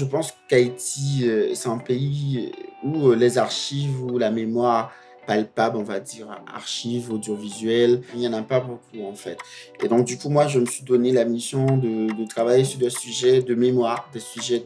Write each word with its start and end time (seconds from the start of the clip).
Je 0.00 0.06
pense 0.06 0.34
qu'Haïti, 0.48 1.24
euh, 1.24 1.54
c'est 1.54 1.68
un 1.68 1.76
pays 1.76 2.52
où 2.82 3.08
euh, 3.08 3.14
les 3.14 3.36
archives 3.36 4.02
ou 4.02 4.16
la 4.16 4.30
mémoire 4.30 4.92
palpable, 5.26 5.76
on 5.76 5.82
va 5.82 6.00
dire, 6.00 6.26
archives, 6.50 7.12
audiovisuelles, 7.12 8.00
il 8.14 8.20
n'y 8.20 8.26
en 8.26 8.32
a 8.32 8.40
pas 8.40 8.60
beaucoup 8.60 9.04
en 9.04 9.14
fait. 9.14 9.36
Et 9.84 9.88
donc 9.88 10.06
du 10.06 10.16
coup, 10.16 10.30
moi, 10.30 10.46
je 10.46 10.58
me 10.58 10.64
suis 10.64 10.84
donné 10.84 11.12
la 11.12 11.26
mission 11.26 11.66
de, 11.76 12.10
de 12.14 12.26
travailler 12.26 12.64
sur 12.64 12.78
des 12.78 12.88
sujets 12.88 13.42
de 13.42 13.54
mémoire, 13.54 14.08
des 14.14 14.20
sujets 14.20 14.64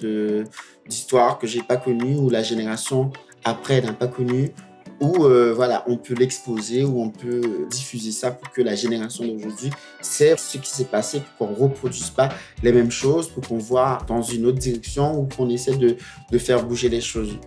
d'histoire 0.87 1.41
que 1.41 1.49
j'ai 1.49 1.63
pas 1.63 1.79
connus 1.79 2.17
ou 2.17 2.31
la 2.31 2.45
génération 2.45 3.11
après 3.43 3.81
n'a 3.81 3.93
pas 3.93 4.07
connu 4.07 4.53
où 5.01 5.25
euh, 5.25 5.53
voilà, 5.55 5.85
on 5.87 5.97
peut 5.97 6.15
l'exposer, 6.15 6.85
où 6.85 7.01
on 7.01 7.11
peut 7.11 7.67
diffuser 7.71 8.13
ça 8.13 8.31
pour 8.31 8.51
que 8.51 8.63
la 8.63 8.75
génération 8.75 9.25
d'aujourd'hui 9.27 9.71
sait 10.01 10.37
ce 10.37 10.59
qui 10.59 10.71
s'est 10.71 10.85
passé, 10.85 11.23
pour 11.39 11.49
qu'on 11.49 11.55
ne 11.55 11.59
reproduise 11.69 12.11
pas 12.11 12.29
les 12.63 12.73
mêmes 12.73 12.91
choses, 12.91 13.29
pour 13.29 13.47
qu'on 13.47 13.59
voit 13.59 13.99
dans 14.07 14.23
une 14.23 14.47
autre 14.47 14.59
direction 14.59 15.21
ou 15.21 15.29
qu'on 15.29 15.49
essaie 15.49 15.77
de, 15.77 15.97
faire 16.39 16.67
bouger 16.67 16.89
les 16.89 17.01
choses. 17.01 17.39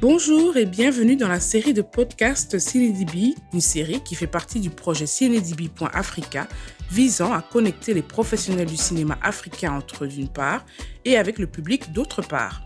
Bonjour 0.00 0.56
et 0.56 0.66
bienvenue 0.66 1.16
dans 1.16 1.28
la 1.28 1.40
série 1.40 1.72
de 1.72 1.82
podcasts 1.82 2.58
CineDB, 2.58 3.34
une 3.52 3.60
série 3.60 4.00
qui 4.00 4.14
fait 4.14 4.26
partie 4.26 4.60
du 4.60 4.70
projet 4.70 5.06
CineDB.Africa 5.06 6.46
visant 6.90 7.32
à 7.32 7.42
connecter 7.42 7.94
les 7.94 8.02
professionnels 8.02 8.66
du 8.66 8.76
cinéma 8.76 9.18
africain 9.22 9.72
entre 9.72 10.04
eux 10.04 10.08
d'une 10.08 10.28
part 10.28 10.64
et 11.04 11.16
avec 11.16 11.38
le 11.38 11.46
public 11.46 11.92
d'autre 11.92 12.22
part. 12.22 12.62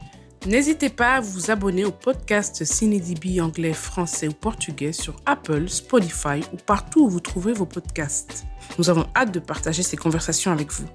N'hésitez 0.46 0.88
pas 0.88 1.16
à 1.16 1.20
vous 1.20 1.50
abonner 1.50 1.84
au 1.84 1.90
podcast 1.90 2.64
CineDB 2.64 3.42
anglais, 3.42 3.74
français 3.74 4.26
ou 4.26 4.32
portugais 4.32 4.92
sur 4.92 5.16
Apple, 5.26 5.68
Spotify 5.68 6.40
ou 6.54 6.56
partout 6.56 7.04
où 7.04 7.10
vous 7.10 7.20
trouvez 7.20 7.52
vos 7.52 7.66
podcasts. 7.66 8.46
Nous 8.78 8.88
avons 8.88 9.04
hâte 9.14 9.32
de 9.32 9.38
partager 9.38 9.82
ces 9.82 9.98
conversations 9.98 10.50
avec 10.50 10.72
vous. 10.72 10.86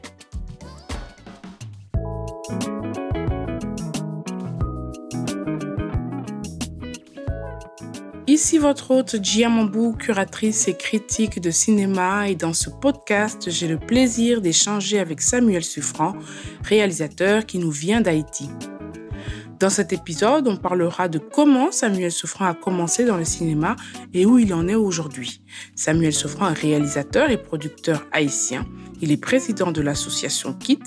Ici 8.25 8.57
votre 8.57 8.89
hôte 8.89 9.23
Giamambou, 9.23 9.93
curatrice 9.93 10.67
et 10.67 10.75
critique 10.75 11.39
de 11.39 11.51
cinéma 11.51 12.29
et 12.29 12.35
dans 12.35 12.53
ce 12.53 12.71
podcast, 12.71 13.51
j'ai 13.51 13.67
le 13.67 13.77
plaisir 13.77 14.41
d'échanger 14.41 14.97
avec 14.97 15.21
Samuel 15.21 15.63
Suffrant, 15.63 16.15
réalisateur 16.63 17.45
qui 17.45 17.59
nous 17.59 17.71
vient 17.71 18.01
d'Haïti. 18.01 18.49
Dans 19.57 19.69
cet 19.69 19.93
épisode, 19.93 20.49
on 20.49 20.57
parlera 20.57 21.07
de 21.07 21.17
comment 21.17 21.71
Samuel 21.71 22.11
Souffrant 22.11 22.45
a 22.45 22.53
commencé 22.53 23.05
dans 23.05 23.15
le 23.15 23.23
cinéma 23.23 23.77
et 24.13 24.25
où 24.25 24.37
il 24.37 24.53
en 24.53 24.67
est 24.67 24.75
aujourd'hui. 24.75 25.39
Samuel 25.75 26.11
Souffrant 26.11 26.49
est 26.49 26.59
réalisateur 26.59 27.29
et 27.29 27.37
producteur 27.37 28.05
haïtien. 28.11 28.65
Il 29.01 29.13
est 29.13 29.17
président 29.17 29.71
de 29.71 29.81
l'association 29.81 30.51
KIT, 30.51 30.83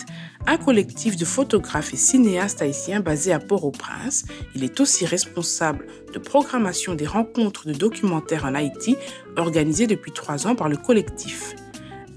un 0.46 0.58
collectif 0.58 1.16
de 1.16 1.24
photographes 1.24 1.94
et 1.94 1.96
cinéastes 1.96 2.60
haïtiens 2.60 3.00
basé 3.00 3.32
à 3.32 3.38
Port-au-Prince. 3.38 4.26
Il 4.54 4.62
est 4.62 4.80
aussi 4.80 5.06
responsable 5.06 5.86
de 6.12 6.18
programmation 6.18 6.94
des 6.94 7.06
rencontres 7.06 7.66
de 7.66 7.72
documentaires 7.72 8.44
en 8.44 8.54
Haïti 8.54 8.96
organisées 9.38 9.86
depuis 9.86 10.12
trois 10.12 10.46
ans 10.46 10.54
par 10.54 10.68
le 10.68 10.76
collectif. 10.76 11.54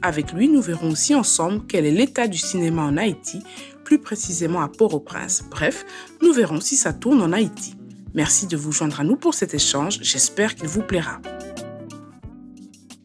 Avec 0.02 0.34
lui, 0.34 0.50
nous 0.50 0.62
verrons 0.62 0.90
aussi 0.90 1.16
ensemble 1.16 1.62
quel 1.68 1.86
est 1.86 1.92
l'état 1.92 2.28
du 2.28 2.38
cinéma 2.38 2.82
en 2.82 2.98
Haïti, 2.98 3.44
plus 3.92 4.00
précisément 4.00 4.62
à 4.62 4.70
Port-au-Prince. 4.70 5.44
Bref, 5.50 5.86
nous 6.22 6.32
verrons 6.32 6.62
si 6.62 6.78
ça 6.78 6.94
tourne 6.94 7.22
en 7.22 7.34
Haïti. 7.34 7.76
Merci 8.14 8.48
de 8.48 8.56
vous 8.56 8.72
joindre 8.72 9.02
à 9.02 9.04
nous 9.04 9.18
pour 9.18 9.34
cet 9.34 9.54
échange, 9.54 10.00
j'espère 10.02 10.56
qu'il 10.56 10.70
vous 10.70 10.82
plaira. 10.82 11.20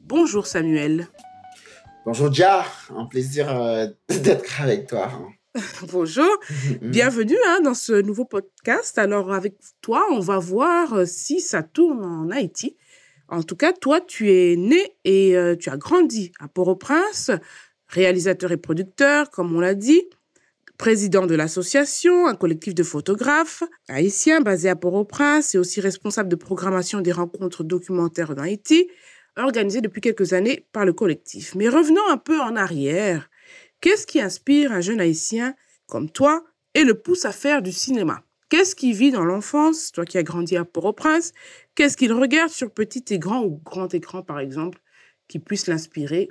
Bonjour 0.05 0.47
Samuel. 0.47 1.09
Bonjour 2.05 2.31
Dia, 2.31 2.65
un 2.97 3.07
plaisir 3.07 3.51
euh, 3.51 3.89
d'être 4.09 4.61
avec 4.61 4.87
toi. 4.87 5.11
Bonjour, 5.91 6.31
bienvenue 6.81 7.39
hein, 7.49 7.63
dans 7.65 7.75
ce 7.75 8.01
nouveau 8.01 8.25
podcast. 8.25 8.97
Alors 8.97 9.33
avec 9.33 9.55
toi, 9.81 10.07
on 10.13 10.21
va 10.21 10.39
voir 10.39 10.93
euh, 10.93 11.05
si 11.05 11.41
ça 11.41 11.65
tourne 11.65 12.05
en 12.05 12.31
Haïti. 12.31 12.77
En 13.27 13.43
tout 13.43 13.57
cas, 13.57 13.73
toi, 13.73 14.01
tu 14.01 14.31
es 14.31 14.55
né 14.55 14.95
et 15.05 15.37
euh, 15.37 15.57
tu 15.57 15.69
as 15.69 15.79
grandi 15.79 16.31
à 16.39 16.47
Port-au-Prince, 16.47 17.33
réalisateur 17.89 18.53
et 18.53 18.57
producteur, 18.57 19.31
comme 19.33 19.53
on 19.53 19.59
l'a 19.59 19.75
dit 19.75 20.05
président 20.77 21.27
de 21.27 21.35
l'association, 21.35 22.27
un 22.27 22.35
collectif 22.35 22.75
de 22.75 22.83
photographes 22.83 23.63
haïtiens 23.89 24.41
basé 24.41 24.69
à 24.69 24.77
Port-au-Prince 24.77 25.55
et 25.55 25.59
aussi 25.59 25.81
responsable 25.81 26.29
de 26.29 26.37
programmation 26.37 27.01
des 27.01 27.13
rencontres 27.13 27.65
documentaires 27.65 28.31
en 28.31 28.39
Haïti, 28.39 28.89
organisées 29.37 29.81
depuis 29.81 30.01
quelques 30.01 30.33
années 30.33 30.67
par 30.73 30.85
le 30.85 30.93
collectif. 30.93 31.55
Mais 31.55 31.69
revenons 31.69 32.07
un 32.11 32.17
peu 32.17 32.41
en 32.41 32.57
arrière. 32.57 33.31
Qu'est-ce 33.81 34.07
qui 34.07 34.21
inspire 34.21 34.73
un 34.73 34.81
jeune 34.81 35.01
haïtien 35.01 35.55
comme 35.87 36.11
toi 36.11 36.45
et 36.75 36.85
le 36.85 36.95
pousse 36.95 37.25
à 37.25 37.33
faire 37.33 37.63
du 37.63 37.73
cinéma? 37.73 38.23
Qu'est-ce 38.49 38.77
qu'il 38.77 38.95
vit 38.95 39.11
dans 39.11 39.25
l'enfance, 39.25 39.91
toi 39.93 40.05
qui 40.05 40.19
as 40.19 40.23
grandi 40.23 40.57
à 40.57 40.65
Port-au-Prince? 40.65 41.33
Qu'est-ce 41.75 41.97
qu'il 41.97 42.13
regarde 42.13 42.51
sur 42.51 42.71
petit 42.71 43.05
et 43.11 43.19
grand 43.19 43.43
ou 43.43 43.61
grand 43.65 43.93
écran, 43.93 44.23
par 44.23 44.39
exemple, 44.39 44.79
qui 45.29 45.39
puisse 45.39 45.67
l'inspirer 45.67 46.29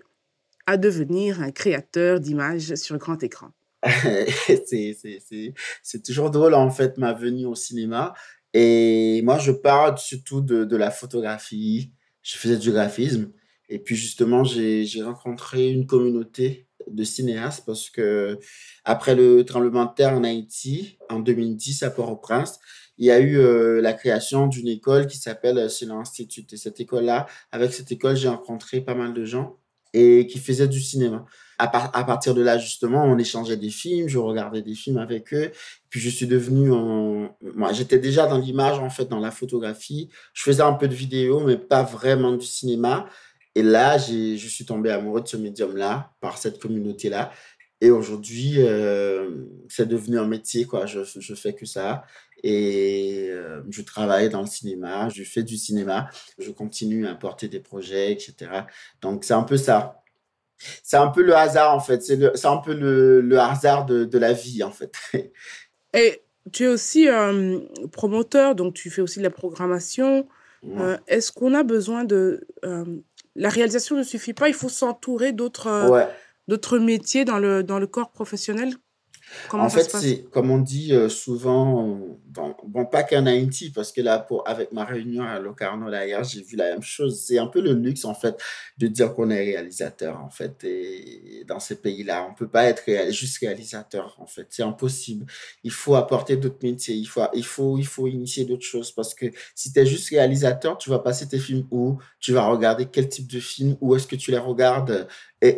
à 0.65 0.77
devenir 0.77 1.41
un 1.41 1.51
créateur 1.51 2.19
d'images 2.19 2.73
sur 2.75 2.97
grand 2.97 3.21
écran? 3.21 3.51
c'est 5.83 6.03
toujours 6.03 6.31
drôle, 6.31 6.53
en 6.53 6.69
fait, 6.71 6.97
ma 6.97 7.13
venue 7.13 7.45
au 7.45 7.55
cinéma. 7.55 8.13
Et 8.53 9.21
moi, 9.23 9.37
je 9.37 9.51
parle 9.51 9.97
surtout 9.97 10.41
de, 10.41 10.65
de 10.65 10.75
la 10.75 10.91
photographie. 10.91 11.91
Je 12.21 12.37
faisais 12.37 12.57
du 12.57 12.71
graphisme. 12.71 13.31
Et 13.69 13.79
puis, 13.79 13.95
justement, 13.95 14.43
j'ai 14.43 15.03
rencontré 15.03 15.69
une 15.69 15.85
communauté 15.85 16.67
de 16.87 17.03
cinéastes 17.03 17.63
parce 17.65 17.89
que 17.89 18.37
après 18.83 19.15
le 19.15 19.43
tremblement 19.43 19.85
de 19.85 19.93
terre 19.95 20.13
en 20.13 20.23
Haïti, 20.23 20.97
en 21.09 21.19
2010, 21.19 21.83
à 21.83 21.89
Port-au-Prince, 21.89 22.59
il 22.97 23.05
y 23.05 23.11
a 23.11 23.19
eu 23.19 23.37
euh, 23.39 23.81
la 23.81 23.93
création 23.93 24.47
d'une 24.47 24.67
école 24.67 25.07
qui 25.07 25.17
s'appelle 25.17 25.69
Silence 25.69 26.09
Institute. 26.09 26.53
Et 26.53 26.57
cette 26.57 26.79
école-là, 26.79 27.25
avec 27.51 27.73
cette 27.73 27.91
école, 27.91 28.15
j'ai 28.15 28.29
rencontré 28.29 28.81
pas 28.81 28.95
mal 28.95 29.13
de 29.13 29.25
gens 29.25 29.57
et 29.95 30.27
qui 30.27 30.37
faisaient 30.37 30.67
du 30.67 30.81
cinéma 30.81 31.25
à, 31.57 32.03
partir 32.03 32.33
de 32.33 32.41
là, 32.41 32.57
justement, 32.57 33.03
on 33.03 33.17
échangeait 33.17 33.57
des 33.57 33.69
films, 33.69 34.07
je 34.07 34.17
regardais 34.17 34.61
des 34.61 34.75
films 34.75 34.97
avec 34.97 35.33
eux. 35.33 35.51
Puis 35.89 35.99
je 35.99 36.09
suis 36.09 36.27
devenu, 36.27 36.71
en... 36.71 37.35
moi, 37.55 37.71
j'étais 37.71 37.99
déjà 37.99 38.27
dans 38.27 38.37
l'image, 38.37 38.79
en 38.79 38.89
fait, 38.89 39.05
dans 39.05 39.19
la 39.19 39.31
photographie. 39.31 40.09
Je 40.33 40.43
faisais 40.43 40.63
un 40.63 40.73
peu 40.73 40.87
de 40.87 40.93
vidéo, 40.93 41.41
mais 41.41 41.57
pas 41.57 41.83
vraiment 41.83 42.33
du 42.33 42.45
cinéma. 42.45 43.07
Et 43.55 43.63
là, 43.63 43.97
je 43.97 44.35
suis 44.35 44.65
tombé 44.65 44.91
amoureux 44.91 45.21
de 45.21 45.27
ce 45.27 45.37
médium-là, 45.37 46.11
par 46.19 46.37
cette 46.37 46.59
communauté-là. 46.59 47.31
Et 47.81 47.91
aujourd'hui, 47.91 48.55
euh, 48.57 49.45
c'est 49.69 49.87
devenu 49.87 50.17
un 50.17 50.27
métier, 50.27 50.65
quoi. 50.65 50.85
Je, 50.85 51.01
je 51.03 51.35
fais 51.35 51.53
que 51.53 51.65
ça. 51.65 52.03
Et 52.43 53.27
euh, 53.31 53.61
je 53.69 53.81
travaille 53.81 54.29
dans 54.29 54.41
le 54.41 54.47
cinéma, 54.47 55.09
je 55.09 55.23
fais 55.23 55.43
du 55.43 55.57
cinéma, 55.57 56.09
je 56.37 56.51
continue 56.51 57.07
à 57.07 57.15
porter 57.15 57.47
des 57.47 57.59
projets, 57.59 58.11
etc. 58.11 58.51
Donc, 59.01 59.23
c'est 59.23 59.33
un 59.33 59.43
peu 59.43 59.57
ça 59.57 60.01
c'est 60.83 60.95
un 60.95 61.09
peu 61.09 61.21
le 61.21 61.35
hasard 61.35 61.75
en 61.75 61.81
fait. 61.81 62.01
C'est 62.01 62.45
un 62.45 62.57
peu 62.57 62.73
le, 62.73 63.19
le 63.19 63.39
hasard 63.39 63.85
de, 63.85 64.05
de, 64.05 64.17
la 64.17 64.31
vie 64.31 64.63
en 64.63 64.71
fait. 64.71 64.93
Et 65.93 66.21
tu 66.53 66.63
es 66.63 66.67
aussi 66.67 67.09
euh, 67.09 67.59
promoteur, 67.91 68.55
donc 68.55 68.73
tu 68.73 68.89
fais 68.89 69.01
aussi 69.01 69.19
de 69.19 69.23
la 69.23 69.31
programmation. 69.31 70.27
Euh, 70.79 70.97
est-ce 71.07 71.31
qu'on 71.31 71.53
a 71.53 71.63
besoin 71.63 72.05
de... 72.05 72.47
La 73.35 73.49
réalisation 73.49 73.97
ne 73.97 74.03
suffit 74.03 74.33
pas, 74.33 74.47
il 74.47 74.53
faut 74.53 74.69
s'entourer 74.69 75.33
d'autres 75.33 75.67
d'autres 76.47 76.79
métiers 76.79 77.25
dans 77.25 77.39
le, 77.39 77.63
dans 77.63 77.79
le 77.79 77.87
corps 77.87 78.11
professionnel? 78.11 78.75
En 79.51 79.69
fait, 79.69 79.89
c'est 79.89 80.23
comme 80.29 80.51
on 80.51 80.59
dit 80.59 80.93
euh, 80.93 81.09
souvent, 81.09 81.99
bon, 82.27 82.85
pas 82.85 83.03
qu'en 83.03 83.25
Haïti, 83.25 83.71
parce 83.71 83.91
que 83.91 84.01
là, 84.01 84.19
pour, 84.19 84.47
avec 84.47 84.71
ma 84.71 84.85
réunion 84.85 85.23
à 85.23 85.39
Locarno 85.39 85.89
d'ailleurs, 85.89 86.23
j'ai 86.23 86.41
vu 86.41 86.55
la 86.55 86.71
même 86.71 86.83
chose. 86.83 87.23
C'est 87.25 87.37
un 87.37 87.47
peu 87.47 87.61
le 87.61 87.73
luxe, 87.73 88.05
en 88.05 88.13
fait, 88.13 88.39
de 88.77 88.87
dire 88.87 89.13
qu'on 89.13 89.29
est 89.29 89.43
réalisateur, 89.43 90.21
en 90.21 90.29
fait. 90.29 90.63
Et 90.63 91.43
dans 91.47 91.59
ces 91.59 91.75
pays-là, 91.75 92.27
on 92.29 92.33
peut 92.33 92.47
pas 92.47 92.65
être 92.65 92.83
juste 93.11 93.39
réalisateur, 93.39 94.15
en 94.19 94.27
fait. 94.27 94.47
C'est 94.49 94.63
impossible. 94.63 95.25
Il 95.63 95.71
faut 95.71 95.95
apporter 95.95 96.37
d'autres 96.37 96.59
métiers. 96.61 96.95
Il 96.95 97.07
faut, 97.07 97.21
il 97.33 97.45
faut, 97.45 97.77
il 97.77 97.87
faut 97.87 98.07
initier 98.07 98.45
d'autres 98.45 98.65
choses, 98.65 98.91
parce 98.91 99.15
que 99.15 99.25
si 99.55 99.73
tu 99.73 99.79
es 99.79 99.85
juste 99.85 100.09
réalisateur, 100.09 100.77
tu 100.77 100.89
vas 100.89 100.99
passer 100.99 101.27
tes 101.27 101.39
films 101.39 101.65
où? 101.71 101.97
Tu 102.19 102.31
vas 102.33 102.47
regarder 102.47 102.85
quel 102.85 103.09
type 103.09 103.27
de 103.27 103.39
film? 103.39 103.75
Où 103.81 103.95
est-ce 103.95 104.07
que 104.07 104.15
tu 104.15 104.31
les 104.31 104.37
regardes? 104.37 105.07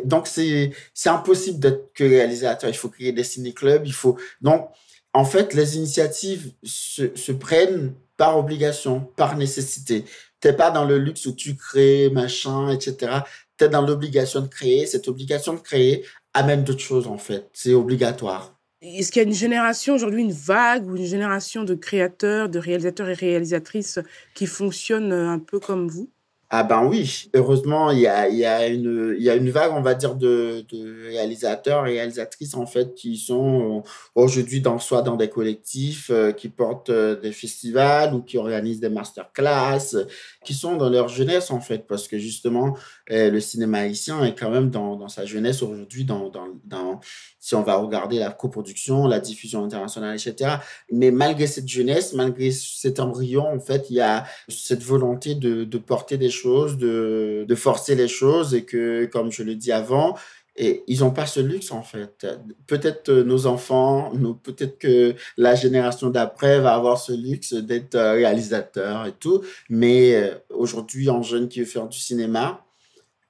Donc, 0.04 0.26
c'est 0.26 0.72
impossible 1.06 1.58
d'être 1.58 1.92
que 1.94 2.04
réalisateur. 2.04 2.70
Il 2.70 2.76
faut 2.76 2.88
créer 2.88 3.12
des 3.12 3.24
ciné-clubs. 3.24 3.86
Il 3.86 3.92
faut... 3.92 4.16
Donc, 4.40 4.68
en 5.12 5.24
fait, 5.24 5.54
les 5.54 5.76
initiatives 5.76 6.52
se, 6.62 7.16
se 7.16 7.32
prennent 7.32 7.92
par 8.16 8.38
obligation, 8.38 9.00
par 9.16 9.36
nécessité. 9.36 10.04
Tu 10.40 10.48
n'es 10.48 10.54
pas 10.54 10.70
dans 10.70 10.84
le 10.84 10.98
luxe 10.98 11.26
où 11.26 11.32
tu 11.32 11.56
crées, 11.56 12.10
machin, 12.10 12.70
etc. 12.70 13.20
Tu 13.56 13.64
es 13.64 13.68
dans 13.68 13.82
l'obligation 13.82 14.40
de 14.40 14.48
créer. 14.48 14.86
Cette 14.86 15.08
obligation 15.08 15.54
de 15.54 15.60
créer 15.60 16.04
amène 16.34 16.64
d'autres 16.64 16.80
choses, 16.80 17.06
en 17.06 17.18
fait. 17.18 17.48
C'est 17.52 17.74
obligatoire. 17.74 18.54
Est-ce 18.80 19.10
qu'il 19.10 19.22
y 19.22 19.24
a 19.24 19.28
une 19.28 19.34
génération 19.34 19.94
aujourd'hui, 19.94 20.22
une 20.22 20.32
vague 20.32 20.86
ou 20.86 20.96
une 20.96 21.06
génération 21.06 21.64
de 21.64 21.74
créateurs, 21.74 22.48
de 22.48 22.60
réalisateurs 22.60 23.08
et 23.08 23.14
réalisatrices 23.14 23.98
qui 24.34 24.46
fonctionnent 24.46 25.12
un 25.12 25.40
peu 25.40 25.58
comme 25.58 25.88
vous? 25.88 26.08
Ah 26.50 26.62
ben 26.62 26.82
oui, 26.86 27.28
heureusement, 27.34 27.90
il 27.90 28.00
y 28.00 28.06
a, 28.06 28.26
y 28.30 28.42
a, 28.46 28.66
une, 28.68 29.14
y 29.18 29.28
a 29.28 29.34
une 29.34 29.50
vague, 29.50 29.72
on 29.74 29.82
va 29.82 29.94
dire, 29.94 30.14
de, 30.14 30.64
de 30.70 31.08
réalisateurs 31.08 31.86
et 31.86 31.98
réalisatrices, 31.98 32.54
en 32.54 32.64
fait, 32.64 32.94
qui 32.94 33.18
sont 33.18 33.82
euh, 33.84 33.88
aujourd'hui 34.14 34.62
dans, 34.62 34.78
soit 34.78 35.02
dans 35.02 35.16
des 35.16 35.28
collectifs, 35.28 36.08
euh, 36.08 36.32
qui 36.32 36.48
portent 36.48 36.88
euh, 36.88 37.20
des 37.20 37.32
festivals 37.32 38.14
ou 38.14 38.22
qui 38.22 38.38
organisent 38.38 38.80
des 38.80 38.88
masterclass, 38.88 40.06
qui 40.42 40.54
sont 40.54 40.76
dans 40.76 40.88
leur 40.88 41.08
jeunesse, 41.08 41.50
en 41.50 41.60
fait, 41.60 41.86
parce 41.86 42.08
que 42.08 42.16
justement, 42.16 42.78
le 43.10 43.40
cinéma 43.40 43.80
haïtien 43.80 44.24
est 44.24 44.34
quand 44.34 44.50
même 44.50 44.70
dans, 44.70 44.96
dans 44.96 45.08
sa 45.08 45.26
jeunesse 45.26 45.62
aujourd'hui, 45.62 46.06
dans, 46.06 46.30
dans, 46.64 47.00
si 47.40 47.54
on 47.54 47.62
va 47.62 47.76
regarder 47.76 48.18
la 48.18 48.30
coproduction, 48.30 49.06
la 49.06 49.20
diffusion 49.20 49.64
internationale, 49.64 50.16
etc. 50.16 50.56
Mais 50.90 51.10
malgré 51.10 51.46
cette 51.46 51.68
jeunesse, 51.68 52.14
malgré 52.14 52.50
cet 52.50 53.00
embryon, 53.00 53.46
en 53.46 53.60
fait, 53.60 53.86
il 53.90 53.96
y 53.96 54.00
a 54.00 54.24
cette 54.48 54.82
volonté 54.82 55.34
de, 55.34 55.64
de 55.64 55.78
porter 55.78 56.16
des 56.16 56.30
de, 56.46 57.54
forcer 57.56 57.94
les 57.94 58.08
choses 58.08 58.54
et 58.54 58.64
que, 58.64 59.06
comme 59.06 59.32
je 59.32 59.42
le 59.42 59.54
dis 59.54 59.72
avant, 59.72 60.16
et 60.58 60.82
ils 60.88 61.00
n'ont 61.00 61.12
pas 61.12 61.26
ce 61.26 61.40
luxe 61.40 61.70
en 61.70 61.82
fait. 61.82 62.26
Peut-être 62.66 63.10
euh, 63.10 63.22
nos 63.22 63.46
enfants, 63.46 64.12
peut-être 64.42 64.78
que 64.78 65.14
la 65.36 65.54
génération 65.54 66.10
d'après 66.10 66.58
va 66.58 66.74
avoir 66.74 66.98
ce 66.98 67.12
luxe 67.12 67.54
d'être 67.54 67.94
euh, 67.94 68.14
réalisateur 68.14 69.06
et 69.06 69.12
tout. 69.12 69.42
Mais 69.70 70.16
euh, 70.16 70.34
aujourd'hui, 70.50 71.08
un 71.08 71.22
jeune 71.22 71.48
qui 71.48 71.60
veut 71.60 71.66
faire 71.66 71.86
du 71.86 71.98
cinéma, 71.98 72.64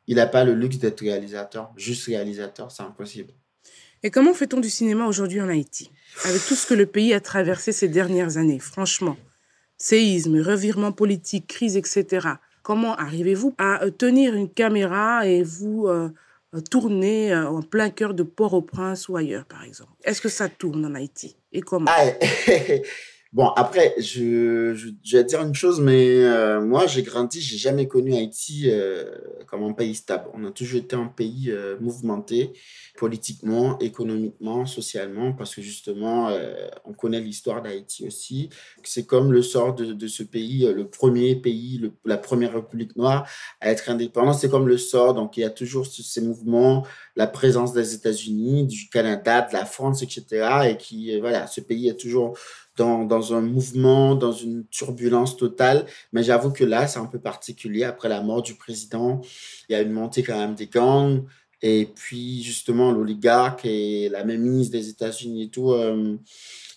il 0.07 0.17
n'a 0.17 0.27
pas 0.27 0.45
le 0.45 0.55
luxe 0.55 0.79
d'être 0.79 1.03
réalisateur. 1.03 1.71
Juste 1.77 2.07
réalisateur, 2.07 2.71
c'est 2.73 2.83
impossible. 2.83 3.35
Et 4.03 4.11
comment 4.11 4.33
fait-on 4.33 4.61
du 4.61 4.71
cinéma 4.71 5.07
aujourd'hui 5.07 5.41
en 5.41 5.49
Haïti? 5.49 5.91
Avec 6.25 6.41
tout 6.47 6.55
ce 6.55 6.67
que 6.67 6.75
le 6.75 6.87
pays 6.87 7.13
a 7.13 7.21
traversé 7.21 7.73
ces 7.73 7.89
dernières 7.89 8.39
années, 8.39 8.61
franchement. 8.61 9.17
Séisme, 9.77 10.41
revirement 10.41 10.93
politique, 10.93 11.47
crise, 11.47 11.77
etc. 11.77 12.27
Comment 12.63 12.95
arrivez-vous 12.97 13.55
à 13.59 13.85
euh, 13.85 13.91
tenir 13.91 14.35
une 14.35 14.49
caméra 14.49 15.27
et 15.27 15.43
vous 15.43 15.87
euh, 15.87 16.11
euh, 16.55 16.61
tourner 16.61 17.35
en 17.35 17.63
plein 17.63 17.91
cœur 17.91 18.15
de 18.15 18.23
Port-au-Prince 18.23 19.09
ou 19.09 19.17
ailleurs, 19.17 19.45
par 19.45 19.65
exemple? 19.65 19.93
Est-ce 20.05 20.21
que 20.21 20.29
ça 20.29 20.49
tourne 20.49 20.85
en 20.85 20.95
Haïti? 20.95 21.37
Et 21.53 21.61
comment? 21.61 21.91
Ah, 21.91 22.05
Bon, 23.33 23.49
après, 23.49 23.95
je, 23.99 24.73
vais 25.13 25.25
dire 25.25 25.43
une 25.43 25.55
chose, 25.55 25.81
mais 25.81 26.25
moi, 26.61 26.87
j'ai 26.87 27.03
grandi, 27.03 27.41
j'ai 27.41 27.59
jamais 27.59 27.87
connu 27.87 28.15
Haïti 28.15 28.71
comme 29.47 29.65
un 29.65 29.73
pays 29.73 29.95
stable. 29.95 30.31
On 30.35 30.45
a 30.45 30.51
toujours 30.51 30.79
été 30.81 30.97
un 30.97 31.09
pays 31.09 31.53
mouvementé 31.81 32.53
politiquement, 32.99 33.79
économiquement, 33.79 34.67
socialement, 34.67 35.33
parce 35.33 35.55
que 35.55 35.63
justement, 35.63 36.29
euh, 36.29 36.69
on 36.85 36.93
connaît 36.93 37.21
l'histoire 37.21 37.63
d'Haïti 37.63 38.07
aussi. 38.07 38.51
C'est 38.83 39.07
comme 39.07 39.33
le 39.33 39.43
sort 39.43 39.75
de, 39.75 40.07
ce 40.07 40.23
pays, 40.25 40.67
euh, 40.67 40.75
le 40.75 40.89
premier 40.89 41.37
pays, 41.37 41.91
la 42.05 42.19
première 42.19 42.55
république 42.55 42.97
noire 42.97 43.27
à 43.61 43.71
être 43.71 43.89
indépendant. 43.89 44.33
C'est 44.33 44.51
comme 44.51 44.69
le 44.69 44.79
sort, 44.79 45.15
donc 45.15 45.37
il 45.37 45.41
y 45.41 45.45
a 45.45 45.51
toujours 45.51 45.87
ces 45.87 46.21
mouvements, 46.21 46.85
la 47.17 47.29
présence 47.29 47.73
des 47.73 47.95
États-Unis, 47.95 48.67
du 48.67 48.89
Canada, 48.91 49.43
de 49.43 49.53
la 49.53 49.65
France, 49.65 50.03
etc. 50.03 50.71
Et 50.71 50.77
qui, 50.77 51.15
euh, 51.15 51.21
voilà, 51.21 51.47
ce 51.47 51.61
pays 51.61 51.89
est 51.89 51.99
toujours 51.99 52.37
dans, 52.79 53.35
un 53.35 53.41
mouvement, 53.41 54.15
dans 54.15 54.33
une 54.33 54.67
turbulence 54.69 55.37
totale. 55.37 55.87
Mais 56.13 56.23
j'avoue 56.23 56.51
que 56.51 56.65
là, 56.65 56.87
c'est 56.87 56.99
un 56.99 57.07
peu 57.07 57.19
particulier. 57.19 57.85
Après 57.85 58.09
la 58.09 58.23
mort 58.23 58.43
du 58.43 58.55
président, 58.55 59.21
il 59.69 59.73
y 59.73 59.77
a 59.77 59.83
une 59.83 59.93
montée 59.93 60.23
quand 60.23 60.39
même 60.39 60.55
des 60.55 60.67
gangs. 60.67 61.25
Et 61.61 61.89
puis, 61.93 62.43
justement, 62.43 62.93
l'oligarque 62.93 63.65
et 63.65 64.09
la 64.09 64.25
même 64.25 64.43
ministre 64.43 64.73
des 64.73 64.89
États-Unis 64.89 65.45
et 65.45 65.49
tout, 65.51 65.73
euh, 65.73 66.17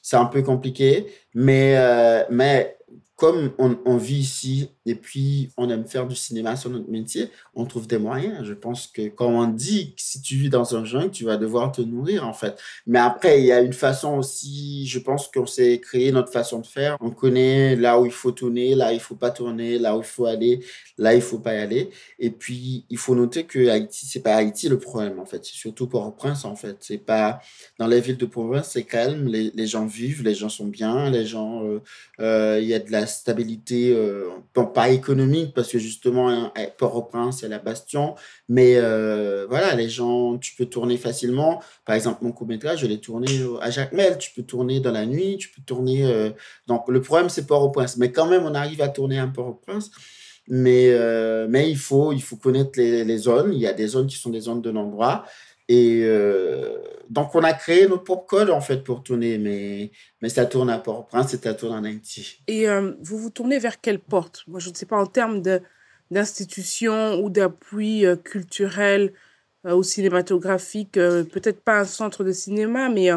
c'est 0.01 0.17
un 0.17 0.25
peu 0.25 0.41
compliqué. 0.41 1.05
Mais, 1.35 1.75
euh, 1.77 2.23
mais 2.31 2.77
comme 3.21 3.51
on, 3.59 3.97
vit 3.97 4.17
ici 4.17 4.69
et 4.87 4.95
puis 4.95 5.51
on 5.55 5.69
aime 5.69 5.85
faire 5.85 6.07
du 6.07 6.15
cinéma 6.15 6.55
sur 6.55 6.71
notre 6.71 6.89
métier, 6.89 7.29
on 7.53 7.65
trouve 7.65 7.85
des 7.85 7.99
moyens. 7.99 8.43
Je 8.43 8.55
pense 8.55 8.87
que 8.87 9.09
quand 9.09 9.27
on 9.27 9.45
dit 9.45 9.93
si 9.95 10.23
tu 10.23 10.37
vis 10.37 10.49
dans 10.49 10.75
un 10.75 10.83
jungle, 10.85 11.11
tu 11.11 11.25
vas 11.25 11.37
devoir 11.37 11.71
te 11.71 11.83
nourrir 11.83 12.27
en 12.27 12.33
fait. 12.33 12.59
Mais 12.87 12.97
après, 12.97 13.39
il 13.39 13.45
y 13.45 13.51
a 13.51 13.59
une 13.59 13.73
façon 13.73 14.17
aussi, 14.17 14.87
je 14.87 14.97
pense 14.97 15.27
qu'on 15.27 15.45
s'est 15.45 15.79
créé 15.79 16.11
notre 16.11 16.31
façon 16.31 16.61
de 16.61 16.65
faire. 16.65 16.97
On 16.99 17.11
connaît 17.11 17.75
là 17.75 18.01
où 18.01 18.07
il 18.07 18.11
faut 18.11 18.31
tourner, 18.31 18.73
là 18.73 18.89
où 18.89 18.93
il 18.93 18.99
faut 18.99 19.13
pas 19.13 19.29
tourner, 19.29 19.77
là 19.77 19.95
où 19.95 19.99
il 19.99 20.03
faut 20.03 20.25
aller, 20.25 20.65
là 20.97 21.13
il 21.13 21.21
faut 21.21 21.37
pas 21.37 21.53
y 21.53 21.59
aller. 21.59 21.91
Et 22.17 22.31
puis, 22.31 22.85
il 22.89 22.97
faut 22.97 23.13
noter 23.13 23.43
que 23.43 23.69
Haïti, 23.69 24.07
c'est 24.07 24.21
pas 24.21 24.33
Haïti 24.33 24.67
le 24.67 24.79
problème 24.79 25.19
en 25.19 25.25
fait. 25.25 25.45
C'est 25.45 25.53
surtout 25.53 25.85
Port-au-Prince 25.85 26.43
en 26.43 26.55
fait. 26.55 26.77
C'est 26.79 26.97
pas 26.97 27.39
dans 27.77 27.85
les 27.85 28.01
villes 28.01 28.17
de 28.17 28.25
province, 28.25 28.71
c'est 28.71 28.83
calme, 28.83 29.27
les, 29.27 29.51
les, 29.53 29.67
gens 29.67 29.85
vivent, 29.85 30.23
les 30.23 30.33
gens 30.33 30.49
sont 30.49 30.65
bien, 30.65 31.11
les 31.11 31.27
gens, 31.27 31.63
euh, 31.63 31.81
euh, 32.19 32.59
il 32.59 32.67
y 32.67 32.73
a 32.73 32.79
de 32.79 32.91
la 32.91 33.05
stabilité, 33.11 33.93
euh, 33.93 34.29
pas 34.73 34.89
économique, 34.89 35.53
parce 35.53 35.69
que 35.69 35.79
justement, 35.79 36.29
hein, 36.29 36.51
eh, 36.57 36.67
Port-au-Prince, 36.77 37.39
c'est 37.41 37.47
la 37.47 37.59
bastion, 37.59 38.15
mais 38.49 38.75
euh, 38.75 39.45
voilà, 39.49 39.75
les 39.75 39.89
gens, 39.89 40.37
tu 40.37 40.55
peux 40.55 40.65
tourner 40.65 40.97
facilement. 40.97 41.61
Par 41.85 41.95
exemple, 41.95 42.23
mon 42.23 42.31
court-métrage, 42.31 42.79
je 42.79 42.87
l'ai 42.87 42.99
tourné 42.99 43.27
à 43.61 43.69
Jacmel, 43.69 44.17
tu 44.17 44.31
peux 44.35 44.43
tourner 44.43 44.79
dans 44.79 44.91
la 44.91 45.05
nuit, 45.05 45.37
tu 45.37 45.49
peux 45.49 45.61
tourner. 45.61 46.05
Euh, 46.05 46.31
donc, 46.67 46.87
le 46.87 47.01
problème, 47.01 47.29
c'est 47.29 47.45
Port-au-Prince, 47.45 47.97
mais 47.97 48.11
quand 48.11 48.27
même, 48.27 48.45
on 48.45 48.55
arrive 48.55 48.81
à 48.81 48.89
tourner 48.89 49.19
à 49.19 49.27
Port-au-Prince. 49.27 49.91
Mais, 50.47 50.89
mais 51.47 51.69
il, 51.69 51.77
faut, 51.77 52.11
il 52.11 52.21
faut 52.21 52.35
connaître 52.35 52.71
les, 52.75 53.17
zones. 53.17 53.53
Il 53.53 53.59
y 53.59 53.67
a 53.67 53.73
des 53.73 53.87
zones 53.87 54.07
qui 54.07 54.17
sont 54.17 54.31
des 54.31 54.41
zones 54.41 54.61
de 54.61 54.71
non-droit. 54.71 55.23
Et 55.73 56.01
euh, 56.03 56.79
donc, 57.09 57.33
on 57.33 57.43
a 57.45 57.53
créé 57.53 57.87
notre 57.87 58.03
propre 58.03 58.25
code, 58.25 58.49
en 58.49 58.59
fait, 58.59 58.83
pour 58.83 59.03
tourner, 59.03 59.37
mais, 59.37 59.91
mais 60.21 60.27
ça 60.27 60.45
tourne 60.45 60.69
à 60.69 60.79
Port-au-Prince 60.79 61.33
et 61.33 61.37
ça 61.37 61.53
tourne 61.53 61.73
en 61.73 61.85
Haïti. 61.85 62.43
Et 62.47 62.67
euh, 62.67 62.91
vous 63.01 63.17
vous 63.17 63.29
tournez 63.29 63.57
vers 63.57 63.79
quelle 63.79 63.99
porte? 63.99 64.43
Moi, 64.47 64.59
je 64.59 64.69
ne 64.69 64.75
sais 64.75 64.85
pas, 64.85 64.97
en 64.97 65.05
termes 65.05 65.41
d'institutions 66.11 67.21
ou 67.23 67.29
d'appui 67.29 68.05
euh, 68.05 68.17
culturel 68.17 69.13
ou 69.63 69.81
cinématographique, 69.81 70.93
peut-être 70.93 71.61
pas 71.61 71.81
un 71.81 71.85
centre 71.85 72.23
de 72.23 72.31
cinéma, 72.31 72.89
mais 72.89 73.09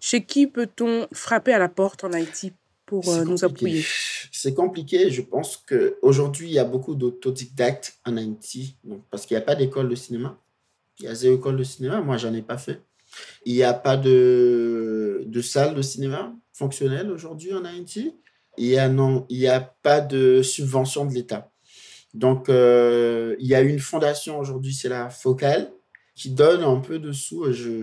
chez 0.00 0.24
qui 0.24 0.48
peut-on 0.48 1.06
frapper 1.12 1.52
à 1.52 1.58
la 1.60 1.68
porte 1.68 2.02
en 2.02 2.12
Haïti 2.12 2.52
pour 2.84 3.04
nous 3.24 3.44
appuyer? 3.44 3.84
C'est 4.32 4.54
compliqué. 4.54 5.08
Je 5.10 5.22
pense 5.22 5.56
qu'aujourd'hui, 5.56 6.48
il 6.48 6.54
y 6.54 6.58
a 6.58 6.64
beaucoup 6.64 6.96
d'autodidactes 6.96 7.96
en 8.04 8.16
Haïti, 8.16 8.76
donc, 8.82 9.02
parce 9.08 9.24
qu'il 9.24 9.36
n'y 9.36 9.42
a 9.44 9.46
pas 9.46 9.54
d'école 9.54 9.88
de 9.88 9.94
cinéma. 9.94 10.36
Il 10.98 11.06
y 11.06 11.08
a 11.08 11.14
zéro 11.14 11.36
école 11.36 11.56
de 11.56 11.64
cinéma, 11.64 12.00
moi 12.00 12.16
j'en 12.16 12.32
ai 12.32 12.42
pas 12.42 12.58
fait. 12.58 12.82
Il 13.44 13.54
n'y 13.54 13.62
a 13.62 13.74
pas 13.74 13.96
de, 13.96 15.22
de 15.26 15.40
salle 15.40 15.74
de 15.74 15.82
cinéma 15.82 16.34
fonctionnelle 16.52 17.10
aujourd'hui 17.10 17.52
en 17.54 17.64
Haïti. 17.64 18.16
Il 18.56 18.68
n'y 18.68 18.78
a, 18.78 18.88
y 19.28 19.46
a 19.48 19.60
pas 19.60 20.00
de 20.00 20.42
subvention 20.42 21.04
de 21.04 21.12
l'État. 21.12 21.50
Donc, 22.14 22.48
euh, 22.48 23.34
il 23.40 23.48
y 23.48 23.54
a 23.56 23.60
une 23.60 23.80
fondation 23.80 24.38
aujourd'hui, 24.38 24.72
c'est 24.72 24.88
la 24.88 25.10
Focale, 25.10 25.73
qui 26.14 26.30
donne 26.30 26.62
un 26.62 26.80
peu 26.80 26.98
de 26.98 27.12
sous. 27.12 27.52
Je, 27.52 27.82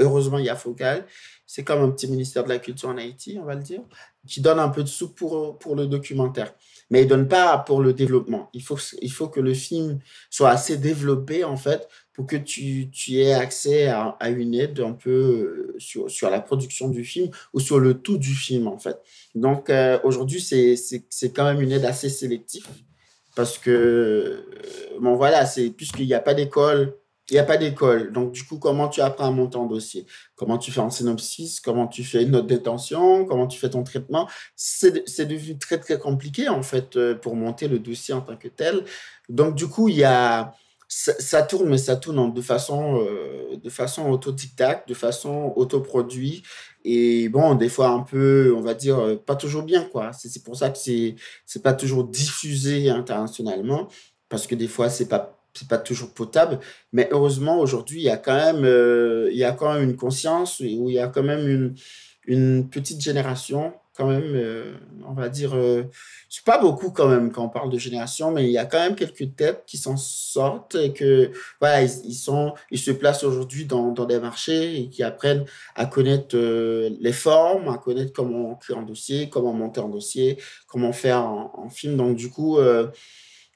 heureusement, 0.00 0.38
il 0.38 0.44
y 0.44 0.50
a 0.50 0.56
Focale. 0.56 1.06
C'est 1.46 1.64
comme 1.64 1.82
un 1.82 1.90
petit 1.90 2.08
ministère 2.08 2.44
de 2.44 2.48
la 2.48 2.58
Culture 2.58 2.88
en 2.88 2.96
Haïti, 2.96 3.38
on 3.40 3.44
va 3.44 3.54
le 3.54 3.62
dire, 3.62 3.82
qui 4.26 4.40
donne 4.40 4.58
un 4.58 4.68
peu 4.68 4.82
de 4.82 4.88
sous 4.88 5.10
pour, 5.10 5.58
pour 5.58 5.76
le 5.76 5.86
documentaire 5.86 6.54
mais 6.92 7.02
il 7.02 7.08
donne 7.08 7.26
pas 7.26 7.56
pour 7.56 7.80
le 7.80 7.94
développement. 7.94 8.50
Il 8.52 8.62
faut, 8.62 8.76
il 9.00 9.10
faut 9.10 9.26
que 9.26 9.40
le 9.40 9.54
film 9.54 9.98
soit 10.28 10.50
assez 10.50 10.76
développé, 10.76 11.42
en 11.42 11.56
fait, 11.56 11.88
pour 12.12 12.26
que 12.26 12.36
tu, 12.36 12.90
tu 12.90 13.16
aies 13.16 13.32
accès 13.32 13.86
à, 13.86 14.08
à, 14.20 14.28
une 14.28 14.54
aide 14.54 14.78
un 14.78 14.92
peu 14.92 15.10
euh, 15.10 15.74
sur, 15.78 16.10
sur 16.10 16.28
la 16.28 16.42
production 16.42 16.90
du 16.90 17.02
film 17.02 17.30
ou 17.54 17.60
sur 17.60 17.80
le 17.80 17.94
tout 17.94 18.18
du 18.18 18.34
film, 18.34 18.66
en 18.66 18.78
fait. 18.78 18.98
Donc, 19.34 19.70
euh, 19.70 19.98
aujourd'hui, 20.04 20.42
c'est 20.42 21.32
quand 21.32 21.44
même 21.44 21.62
une 21.62 21.72
aide 21.72 21.86
assez 21.86 22.10
sélective 22.10 22.66
parce 23.34 23.56
que, 23.56 23.70
euh, 23.70 24.98
bon, 25.00 25.16
voilà, 25.16 25.46
c'est 25.46 25.70
puisqu'il 25.70 26.06
n'y 26.06 26.12
a 26.12 26.20
pas 26.20 26.34
d'école 26.34 26.94
il 27.32 27.36
n'y 27.36 27.40
a 27.40 27.44
pas 27.44 27.56
d'école. 27.56 28.12
Donc, 28.12 28.32
du 28.32 28.44
coup, 28.44 28.58
comment 28.58 28.88
tu 28.88 29.00
apprends 29.00 29.26
à 29.26 29.30
monter 29.30 29.56
un 29.56 29.64
dossier? 29.64 30.04
Comment 30.36 30.58
tu 30.58 30.70
fais 30.70 30.80
un 30.80 30.90
synopsis? 30.90 31.60
Comment 31.60 31.86
tu 31.86 32.04
fais 32.04 32.24
une 32.24 32.32
note 32.32 32.46
d'intention? 32.46 33.24
Comment 33.24 33.46
tu 33.46 33.58
fais 33.58 33.70
ton 33.70 33.82
traitement? 33.84 34.28
C'est 34.54 35.24
devenu 35.24 35.56
très, 35.56 35.78
très 35.78 35.98
compliqué, 35.98 36.50
en 36.50 36.62
fait, 36.62 36.94
euh, 36.96 37.14
pour 37.14 37.34
monter 37.34 37.68
le 37.68 37.78
dossier 37.78 38.12
en 38.12 38.20
tant 38.20 38.36
que 38.36 38.48
tel. 38.48 38.84
Donc, 39.30 39.54
du 39.54 39.66
coup, 39.66 39.88
il 39.88 39.96
y 39.96 40.04
a... 40.04 40.52
Ça, 40.88 41.42
tourne, 41.42 41.70
mais 41.70 41.78
ça 41.78 41.96
tourne 41.96 42.34
de 42.34 42.42
façon, 42.42 43.00
euh, 43.00 43.56
de 43.56 43.70
façon 43.70 44.10
autodidacte, 44.10 44.86
de 44.86 44.92
façon 44.92 45.54
autoproduit. 45.56 46.42
Et 46.84 47.30
bon, 47.30 47.54
des 47.54 47.70
fois 47.70 47.88
un 47.88 48.00
peu, 48.00 48.52
on 48.54 48.60
va 48.60 48.74
dire, 48.74 48.98
euh, 48.98 49.16
pas 49.16 49.36
toujours 49.36 49.62
bien, 49.62 49.84
quoi. 49.84 50.12
C'est 50.12 50.44
pour 50.44 50.54
ça 50.54 50.68
que 50.68 50.76
c'est 50.78 51.62
pas 51.62 51.72
toujours 51.72 52.04
diffusé 52.04 52.90
internationalement, 52.90 53.88
parce 54.28 54.46
que 54.46 54.54
des 54.54 54.68
fois, 54.68 54.90
c'est 54.90 55.08
pas 55.08 55.41
c'est 55.54 55.68
pas 55.68 55.78
toujours 55.78 56.12
potable, 56.14 56.58
mais 56.92 57.08
heureusement 57.10 57.58
aujourd'hui 57.58 58.00
il 58.00 58.04
y 58.04 58.10
a 58.10 58.16
quand 58.16 58.36
même 58.36 58.64
euh, 58.64 59.28
il 59.30 59.38
y 59.38 59.44
a 59.44 59.52
quand 59.52 59.72
même 59.74 59.82
une 59.82 59.96
conscience 59.96 60.60
où 60.60 60.88
il 60.88 60.94
y 60.94 60.98
a 60.98 61.08
quand 61.08 61.22
même 61.22 61.48
une, 61.48 61.74
une 62.26 62.68
petite 62.68 63.00
génération 63.00 63.74
quand 63.94 64.06
même 64.06 64.34
euh, 64.34 64.72
on 65.06 65.12
va 65.12 65.28
dire 65.28 65.54
euh, 65.54 65.82
c'est 66.30 66.44
pas 66.46 66.58
beaucoup 66.58 66.90
quand 66.90 67.08
même 67.08 67.30
quand 67.30 67.44
on 67.44 67.50
parle 67.50 67.68
de 67.68 67.76
génération 67.76 68.30
mais 68.30 68.44
il 68.46 68.50
y 68.50 68.56
a 68.56 68.64
quand 68.64 68.78
même 68.78 68.94
quelques 68.94 69.36
têtes 69.36 69.64
qui 69.66 69.76
s'en 69.76 69.98
sortent 69.98 70.76
et 70.76 70.94
que 70.94 71.30
voilà 71.60 71.82
ils, 71.82 72.14
sont 72.14 72.54
ils 72.70 72.78
se 72.78 72.90
placent 72.90 73.22
aujourd'hui 73.22 73.66
dans, 73.66 73.92
dans 73.92 74.06
des 74.06 74.18
marchés 74.18 74.80
et 74.80 74.88
qui 74.88 75.02
apprennent 75.02 75.44
à 75.74 75.84
connaître 75.84 76.34
les 76.38 77.12
formes 77.12 77.68
à 77.68 77.76
connaître 77.76 78.14
comment 78.14 78.54
créer 78.54 78.78
un 78.78 78.82
dossier 78.82 79.28
comment 79.28 79.52
monter 79.52 79.82
un 79.82 79.90
dossier 79.90 80.38
comment 80.66 80.94
faire 80.94 81.18
un 81.18 81.68
film. 81.68 81.96
Donc 81.98 82.16
du 82.16 82.30
coup 82.30 82.56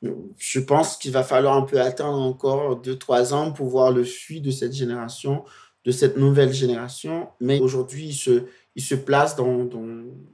Je 0.02 0.60
pense 0.60 0.96
qu'il 0.96 1.12
va 1.12 1.22
falloir 1.22 1.56
un 1.56 1.62
peu 1.62 1.80
attendre 1.80 2.20
encore 2.20 2.76
deux, 2.76 2.98
trois 2.98 3.32
ans 3.32 3.52
pour 3.52 3.68
voir 3.68 3.90
le 3.90 4.04
fuit 4.04 4.40
de 4.40 4.50
cette 4.50 4.74
génération, 4.74 5.44
de 5.84 5.90
cette 5.90 6.16
nouvelle 6.16 6.52
génération. 6.52 7.28
Mais 7.40 7.60
aujourd'hui, 7.60 8.08
ils 8.08 8.14
se, 8.14 8.44
ils 8.74 8.82
se 8.82 8.94
placent 8.94 9.36
dans, 9.36 9.68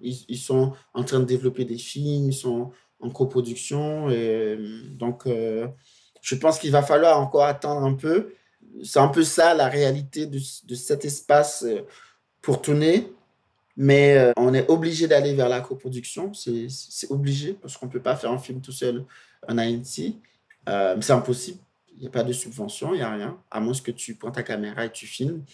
ils, 0.01 0.39
sont 0.39 0.73
en 0.95 1.05
train 1.05 1.21
de 1.21 1.25
développer 1.25 1.65
des 1.65 1.79
films, 1.79 2.31
ils 2.31 2.35
sont 2.35 2.73
en 3.01 3.11
coproduction. 3.11 4.11
Et 4.11 4.59
donc, 4.91 5.27
euh, 5.27 5.69
je 6.21 6.35
pense 6.35 6.59
qu'il 6.59 6.73
va 6.73 6.83
falloir 6.83 7.21
encore 7.21 7.45
attendre 7.45 7.87
un 7.87 7.95
peu. 7.95 8.35
C'est 8.83 9.01
un 9.01 9.09
peu 9.09 9.23
ça 9.23 9.55
la 9.55 9.69
réalité 9.69 10.27
de, 10.27 10.41
de 10.65 10.75
cet 10.75 11.05
espace 11.05 11.65
euh, 11.65 11.83
pour 12.41 12.63
tourner. 12.63 13.13
Mais 13.77 14.17
euh, 14.19 14.33
on 14.37 14.53
est 14.53 14.69
obligé 14.69 15.07
d'aller 15.07 15.35
vers 15.35 15.49
la 15.49 15.61
coproduction. 15.61 16.33
C'est 16.35 17.11
obligé 17.11 17.55
parce 17.55 17.77
qu'on 17.77 17.87
ne 17.87 17.91
peut 17.91 18.03
pas 18.03 18.17
faire 18.17 18.31
un 18.31 18.39
film 18.39 18.61
tout 18.61 18.73
seul 18.73 19.05
en 19.49 19.59
Haïti. 19.59 20.21
Euh, 20.69 20.97
c'est 21.01 21.13
impossible. 21.13 21.59
Il 21.95 22.01
n'y 22.01 22.07
a 22.07 22.11
pas 22.11 22.25
de 22.25 22.33
subvention, 22.33 22.95
il 22.95 22.99
n'y 22.99 23.03
a 23.03 23.13
rien. 23.13 23.39
À 23.51 23.61
moins 23.61 23.75
que 23.75 23.91
tu 23.91 24.15
prends 24.15 24.31
ta 24.31 24.43
caméra 24.43 24.85
et 24.87 24.93
tu 24.93 25.07
filmes. 25.07 25.45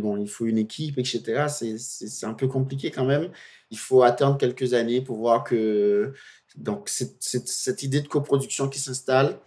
Bon, 0.00 0.18
il 0.18 0.28
faut 0.28 0.46
une 0.46 0.58
équipe, 0.58 0.98
etc. 0.98 1.46
C'est 1.48 2.26
un 2.26 2.34
peu 2.34 2.48
compliqué 2.48 2.90
quand 2.90 3.06
même. 3.06 3.30
Il 3.70 3.78
faut 3.78 4.02
attendre 4.02 4.36
quelques 4.38 4.74
années 4.74 5.00
pour 5.00 5.16
voir 5.16 5.44
que 5.44 6.12
donc, 6.56 6.88
cette 6.88 7.82
idée 7.82 8.00
de 8.02 8.08
coproduction 8.08 8.68
qui 8.68 8.80
s'installe 8.80 9.38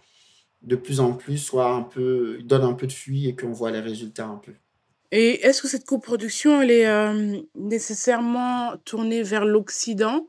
de 0.62 0.76
plus 0.76 1.00
en 1.00 1.14
plus 1.14 1.38
soit 1.38 1.70
un 1.72 1.82
peu, 1.82 2.38
donne 2.44 2.62
un 2.62 2.74
peu 2.74 2.86
de 2.86 2.92
fuite 2.92 3.26
et 3.26 3.36
qu'on 3.36 3.52
voit 3.52 3.70
les 3.70 3.80
résultats 3.80 4.26
un 4.26 4.36
peu. 4.38 4.52
Et 5.14 5.44
est-ce 5.44 5.60
que 5.60 5.68
cette 5.68 5.84
coproduction, 5.84 6.62
elle 6.62 6.70
est 6.70 6.86
euh, 6.88 7.38
nécessairement 7.54 8.78
tournée 8.86 9.22
vers 9.22 9.44
l'Occident? 9.44 10.26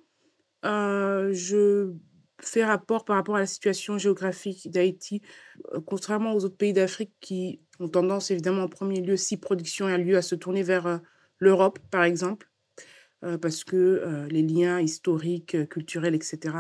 Euh, 0.66 1.32
Je 1.32 1.94
fais 2.42 2.66
rapport 2.66 3.06
par 3.06 3.16
rapport 3.16 3.38
à 3.38 3.40
la 3.40 3.46
situation 3.46 3.98
géographique 3.98 4.70
d'Haïti, 4.70 5.22
euh, 5.74 5.80
contrairement 5.80 6.34
aux 6.34 6.44
autres 6.44 6.58
pays 6.58 6.74
d'Afrique 6.74 7.14
qui 7.22 7.62
ont 7.80 7.88
tendance 7.88 8.30
évidemment 8.30 8.64
en 8.64 8.68
premier 8.68 9.00
lieu, 9.00 9.16
si 9.16 9.38
production 9.38 9.86
a 9.86 9.98
lieu, 9.98 10.18
à 10.18 10.22
se 10.22 10.36
tourner 10.36 10.64
vers 10.64 11.00
l'Europe, 11.40 11.80
par 11.90 12.04
exemple, 12.04 12.50
parce 13.42 13.64
que 13.64 14.28
les 14.30 14.42
liens 14.42 14.80
historiques, 14.80 15.68
culturels, 15.70 16.14
etc., 16.14 16.56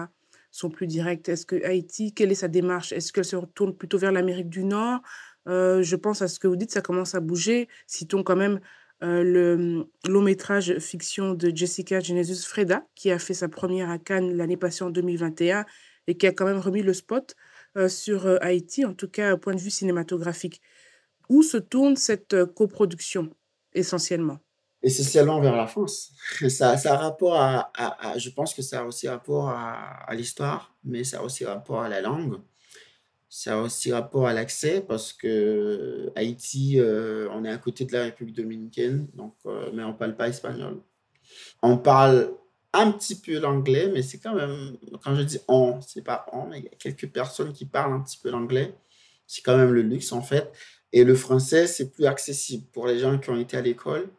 sont 0.51 0.69
plus 0.69 0.87
directs. 0.87 1.27
Est-ce 1.29 1.45
que 1.45 1.63
Haïti, 1.65 2.13
quelle 2.13 2.31
est 2.31 2.35
sa 2.35 2.47
démarche? 2.47 2.93
Est-ce 2.93 3.11
qu'elle 3.11 3.25
se 3.25 3.35
retourne 3.35 3.75
plutôt 3.75 3.97
vers 3.97 4.11
l'Amérique 4.11 4.49
du 4.49 4.63
Nord? 4.63 5.01
Je 5.45 5.95
pense 5.95 6.21
à 6.21 6.27
ce 6.27 6.39
que 6.39 6.47
vous 6.47 6.55
dites, 6.55 6.71
ça 6.71 6.81
commence 6.81 7.15
à 7.15 7.19
bouger. 7.19 7.67
Citons 7.87 8.23
quand 8.23 8.35
même 8.35 8.59
euh, 9.03 9.21
le 9.23 9.57
mm, 9.57 9.85
long 10.07 10.21
métrage 10.21 10.77
fiction 10.79 11.33
de 11.33 11.51
Jessica 11.53 11.99
Genesis 11.99 12.45
Freda, 12.45 12.85
qui 12.95 13.11
a 13.11 13.19
fait 13.19 13.33
sa 13.33 13.49
première 13.49 13.89
à 13.89 13.97
Cannes 13.97 14.35
l'année 14.35 14.57
passée 14.57 14.83
en 14.83 14.89
2021 14.89 15.65
et 16.07 16.17
qui 16.17 16.25
a 16.25 16.31
quand 16.31 16.45
même 16.45 16.59
remis 16.59 16.83
le 16.83 16.93
spot 16.93 17.35
euh, 17.77 17.89
sur 17.89 18.27
Haïti, 18.41 18.85
en 18.85 18.93
tout 18.93 19.09
cas 19.09 19.33
au 19.33 19.37
point 19.37 19.55
de 19.55 19.59
vue 19.59 19.69
cinématographique. 19.69 20.61
Où 21.29 21.43
se 21.43 21.57
tourne 21.57 21.95
cette 21.95 22.45
coproduction 22.53 23.29
essentiellement? 23.73 24.39
Essentiellement 24.81 25.39
vers 25.39 25.55
la 25.55 25.67
France. 25.67 26.13
Ça, 26.49 26.77
ça 26.77 26.93
a 26.93 26.97
rapport 26.97 27.35
à, 27.35 27.71
je 28.17 28.29
pense 28.29 28.53
que 28.53 28.61
ça 28.61 28.81
a 28.81 28.83
aussi 28.83 29.07
rapport 29.07 29.49
à, 29.49 30.03
à 30.09 30.13
l'histoire, 30.13 30.75
mais 30.83 31.05
ça 31.05 31.19
a 31.19 31.23
aussi 31.23 31.45
rapport 31.45 31.81
à 31.81 31.89
la 31.89 32.01
langue. 32.01 32.37
Ça 33.35 33.55
a 33.55 33.57
aussi 33.57 33.91
rapport 33.91 34.27
à 34.27 34.33
l'accès 34.33 34.85
parce 34.87 35.11
que 35.11 36.11
Haïti, 36.15 36.79
euh, 36.79 37.27
on 37.31 37.43
est 37.43 37.49
à 37.49 37.57
côté 37.57 37.83
de 37.83 37.91
la 37.91 38.03
République 38.03 38.35
dominicaine, 38.35 39.07
donc, 39.15 39.33
euh, 39.47 39.71
mais 39.73 39.81
on 39.83 39.87
ne 39.87 39.93
parle 39.93 40.15
pas 40.15 40.27
espagnol. 40.27 40.79
On 41.63 41.79
parle 41.79 42.31
un 42.73 42.91
petit 42.91 43.19
peu 43.19 43.39
l'anglais, 43.39 43.89
mais 43.91 44.03
c'est 44.03 44.19
quand 44.19 44.35
même, 44.35 44.77
quand 45.03 45.15
je 45.15 45.23
dis 45.23 45.39
on, 45.47 45.81
c'est 45.81 46.03
pas 46.03 46.27
on, 46.31 46.45
mais 46.45 46.59
il 46.59 46.65
y 46.65 46.67
a 46.67 46.75
quelques 46.77 47.09
personnes 47.09 47.53
qui 47.53 47.65
parlent 47.65 47.93
un 47.93 48.01
petit 48.01 48.19
peu 48.21 48.29
l'anglais. 48.29 48.75
C'est 49.25 49.41
quand 49.41 49.57
même 49.57 49.73
le 49.73 49.81
luxe 49.81 50.11
en 50.11 50.21
fait. 50.21 50.51
Et 50.91 51.03
le 51.03 51.15
français, 51.15 51.65
c'est 51.65 51.89
plus 51.89 52.05
accessible 52.05 52.67
pour 52.71 52.85
les 52.85 52.99
gens 52.99 53.17
qui 53.17 53.31
ont 53.31 53.39
été 53.39 53.57
à 53.57 53.61
l'école, 53.61 54.11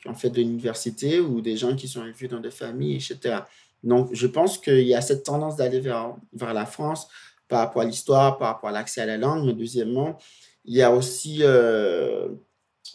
qui 0.00 0.08
ont 0.08 0.14
fait 0.14 0.30
de 0.30 0.36
l'université 0.36 1.20
ou 1.20 1.42
des 1.42 1.58
gens 1.58 1.76
qui 1.76 1.88
sont 1.88 2.06
élevés 2.06 2.28
dans 2.28 2.40
des 2.40 2.50
familles, 2.50 2.94
etc. 2.96 3.40
Donc, 3.84 4.08
je 4.14 4.26
pense 4.26 4.56
qu'il 4.56 4.86
y 4.86 4.94
a 4.94 5.02
cette 5.02 5.24
tendance 5.24 5.56
d'aller 5.56 5.80
vers, 5.80 6.16
vers 6.32 6.54
la 6.54 6.64
France 6.64 7.08
par 7.52 7.60
rapport 7.60 7.82
à 7.82 7.84
l'histoire, 7.84 8.38
par 8.38 8.48
rapport 8.48 8.70
à 8.70 8.72
l'accès 8.72 9.02
à 9.02 9.06
la 9.06 9.18
langue. 9.18 9.44
Mais 9.44 9.52
deuxièmement, 9.52 10.16
il 10.64 10.74
y 10.74 10.80
a 10.80 10.90
aussi, 10.90 11.40
euh, 11.42 12.28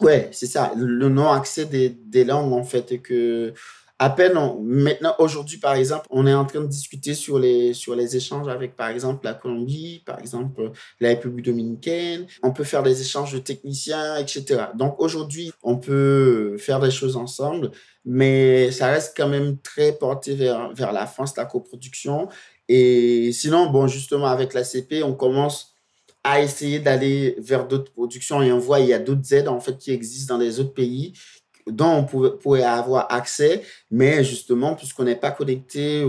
ouais, 0.00 0.30
c'est 0.32 0.46
ça, 0.46 0.72
le 0.76 1.08
non-accès 1.08 1.66
des, 1.66 2.24
langues, 2.24 2.52
en 2.52 2.64
fait, 2.64 3.00
que 3.00 3.54
à 4.00 4.10
peine, 4.10 4.32
maintenant, 4.60 5.14
aujourd'hui, 5.18 5.58
par 5.58 5.74
exemple, 5.74 6.06
on 6.10 6.26
est 6.26 6.34
en 6.34 6.44
train 6.44 6.60
de 6.60 6.66
discuter 6.66 7.14
sur 7.14 7.38
les, 7.38 7.72
sur 7.72 7.94
les 7.94 8.16
échanges 8.16 8.48
avec, 8.48 8.74
par 8.74 8.88
exemple, 8.88 9.24
la 9.24 9.34
Colombie, 9.34 10.02
par 10.04 10.18
exemple, 10.18 10.72
la 11.00 11.10
République 11.10 11.46
dominicaine. 11.46 12.26
On 12.42 12.52
peut 12.52 12.64
faire 12.64 12.82
des 12.82 13.00
échanges 13.00 13.32
de 13.32 13.38
techniciens, 13.38 14.16
etc. 14.16 14.66
Donc, 14.74 14.96
aujourd'hui, 14.98 15.52
on 15.62 15.76
peut 15.76 16.56
faire 16.58 16.80
des 16.80 16.90
choses 16.90 17.16
ensemble, 17.16 17.70
mais 18.04 18.72
ça 18.72 18.88
reste 18.88 19.14
quand 19.16 19.28
même 19.28 19.58
très 19.58 19.92
porté 19.92 20.34
vers, 20.34 20.72
vers 20.74 20.92
la 20.92 21.06
France, 21.06 21.36
la 21.36 21.44
coproduction. 21.44 22.28
Et 22.68 23.32
sinon, 23.32 23.70
bon, 23.70 23.86
justement, 23.86 24.26
avec 24.26 24.54
la 24.54 24.64
CP, 24.64 25.02
on 25.02 25.14
commence 25.14 25.74
à 26.24 26.42
essayer 26.42 26.80
d'aller 26.80 27.36
vers 27.38 27.66
d'autres 27.66 27.92
productions 27.92 28.42
et 28.42 28.52
on 28.52 28.58
voit 28.58 28.80
il 28.80 28.88
y 28.88 28.92
a 28.92 28.98
d'autres 28.98 29.32
aides 29.32 29.48
en 29.48 29.60
fait 29.60 29.78
qui 29.78 29.92
existent 29.92 30.34
dans 30.34 30.40
les 30.40 30.60
autres 30.60 30.74
pays 30.74 31.14
dont 31.70 32.06
on 32.12 32.30
pourrait, 32.38 32.62
avoir 32.62 33.12
accès, 33.12 33.62
mais 33.90 34.24
justement, 34.24 34.74
puisqu'on 34.74 35.04
n'est 35.04 35.16
pas 35.16 35.30
connecté, 35.30 36.02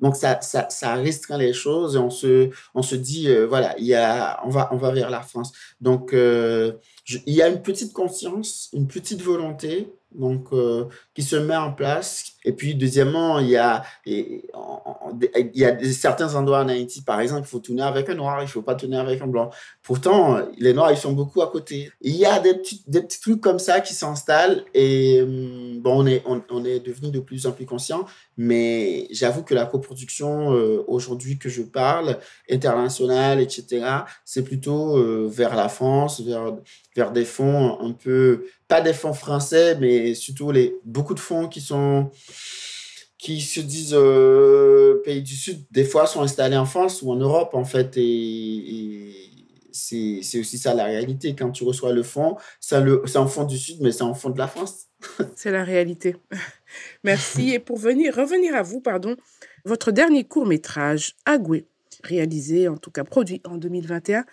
donc 0.00 0.16
ça, 0.16 0.40
ça, 0.40 0.66
ça, 0.70 0.94
restreint 0.94 1.38
les 1.38 1.52
choses 1.52 1.96
et 1.96 1.98
on 1.98 2.10
se, 2.10 2.50
on 2.74 2.82
se 2.82 2.96
dit, 2.96 3.28
euh, 3.28 3.46
voilà, 3.46 3.76
il 3.78 3.86
y 3.86 3.94
a, 3.94 4.40
on, 4.44 4.50
va, 4.50 4.68
on 4.72 4.76
va 4.76 4.90
vers 4.90 5.10
la 5.10 5.22
France. 5.22 5.52
Donc, 5.80 6.12
euh, 6.12 6.72
il 7.26 7.34
y 7.34 7.42
a 7.42 7.48
une 7.48 7.62
petite 7.62 7.92
conscience, 7.92 8.70
une 8.72 8.88
petite 8.88 9.22
volonté, 9.22 9.92
donc 10.12 10.48
euh, 10.52 10.86
qui 11.14 11.22
se 11.22 11.36
met 11.36 11.56
en 11.56 11.72
place. 11.72 12.32
Et 12.48 12.52
puis 12.52 12.74
deuxièmement, 12.74 13.40
il 13.40 13.50
y 13.50 13.58
a, 13.58 13.84
il 14.06 14.40
y 15.54 15.66
a 15.66 15.92
certains 15.92 16.34
endroits 16.34 16.60
en 16.60 16.68
Haïti, 16.70 17.02
par 17.02 17.20
exemple, 17.20 17.42
il 17.42 17.50
faut 17.50 17.58
tourner 17.58 17.82
avec 17.82 18.08
un 18.08 18.14
noir, 18.14 18.40
il 18.40 18.44
ne 18.44 18.48
faut 18.48 18.62
pas 18.62 18.74
tourner 18.74 18.96
avec 18.96 19.20
un 19.20 19.26
blanc. 19.26 19.50
Pourtant, 19.82 20.38
les 20.56 20.72
noirs, 20.72 20.90
ils 20.90 20.96
sont 20.96 21.12
beaucoup 21.12 21.42
à 21.42 21.50
côté. 21.50 21.90
Il 22.00 22.16
y 22.16 22.24
a 22.24 22.40
des 22.40 22.54
petits, 22.54 22.82
des 22.86 23.02
petits 23.02 23.20
trucs 23.20 23.42
comme 23.42 23.58
ça 23.58 23.82
qui 23.82 23.92
s'installent 23.92 24.64
et 24.72 25.20
hum, 25.20 25.80
bon, 25.82 26.04
on 26.04 26.06
est, 26.06 26.22
on, 26.26 26.64
est 26.64 26.80
devenu 26.80 27.10
de 27.10 27.20
plus 27.20 27.46
en 27.46 27.52
plus 27.52 27.66
conscient. 27.66 28.06
Mais 28.38 29.08
j'avoue 29.10 29.42
que 29.42 29.52
la 29.52 29.66
coproduction 29.66 30.54
euh, 30.54 30.82
aujourd'hui 30.86 31.36
que 31.36 31.50
je 31.50 31.60
parle, 31.60 32.18
internationale, 32.50 33.40
etc., 33.40 33.84
c'est 34.24 34.42
plutôt 34.42 34.96
euh, 34.96 35.28
vers 35.30 35.54
la 35.54 35.68
France, 35.68 36.22
vers, 36.22 36.56
vers 36.96 37.12
des 37.12 37.26
fonds 37.26 37.78
un 37.80 37.92
peu, 37.92 38.46
pas 38.68 38.80
des 38.80 38.92
fonds 38.92 39.12
français, 39.12 39.76
mais 39.80 40.14
surtout 40.14 40.50
les, 40.50 40.76
beaucoup 40.84 41.14
de 41.14 41.20
fonds 41.20 41.48
qui 41.48 41.60
sont 41.60 42.10
qui 43.18 43.40
se 43.40 43.60
disent 43.60 43.94
euh, 43.94 45.02
pays 45.04 45.22
du 45.22 45.34
Sud, 45.34 45.64
des 45.70 45.84
fois 45.84 46.06
sont 46.06 46.22
installés 46.22 46.56
en 46.56 46.66
France 46.66 47.02
ou 47.02 47.10
en 47.10 47.16
Europe, 47.16 47.54
en 47.54 47.64
fait, 47.64 47.96
et, 47.96 49.12
c'est 49.72 50.40
aussi 50.40 50.58
ça 50.58 50.74
la 50.74 50.84
réalité. 50.84 51.34
Quand 51.36 51.50
tu 51.50 51.64
reçois 51.64 51.92
le 51.92 52.02
fonds, 52.02 52.36
c'est 52.60 52.76
un 52.76 53.26
fonds 53.26 53.44
du 53.44 53.56
Sud, 53.56 53.78
mais 53.80 53.92
c'est 53.92 54.02
un 54.02 54.14
fonds 54.14 54.30
de 54.30 54.38
la 54.38 54.48
France. 54.48 54.86
c'est 55.36 55.52
la 55.52 55.62
réalité. 55.62 56.16
Merci. 57.04 57.50
Et 57.50 57.58
pour 57.58 57.78
venir, 57.78 58.14
revenir 58.14 58.56
à 58.56 58.62
vous, 58.62 58.80
pardon, 58.80 59.16
votre 59.64 59.92
dernier 59.92 60.24
court-métrage, 60.24 61.14
Agoué, 61.26 61.66
réalisé, 62.02 62.66
en 62.66 62.76
tout 62.76 62.90
cas 62.90 63.04
produit 63.04 63.40
en 63.44 63.56
2021, 63.56 64.24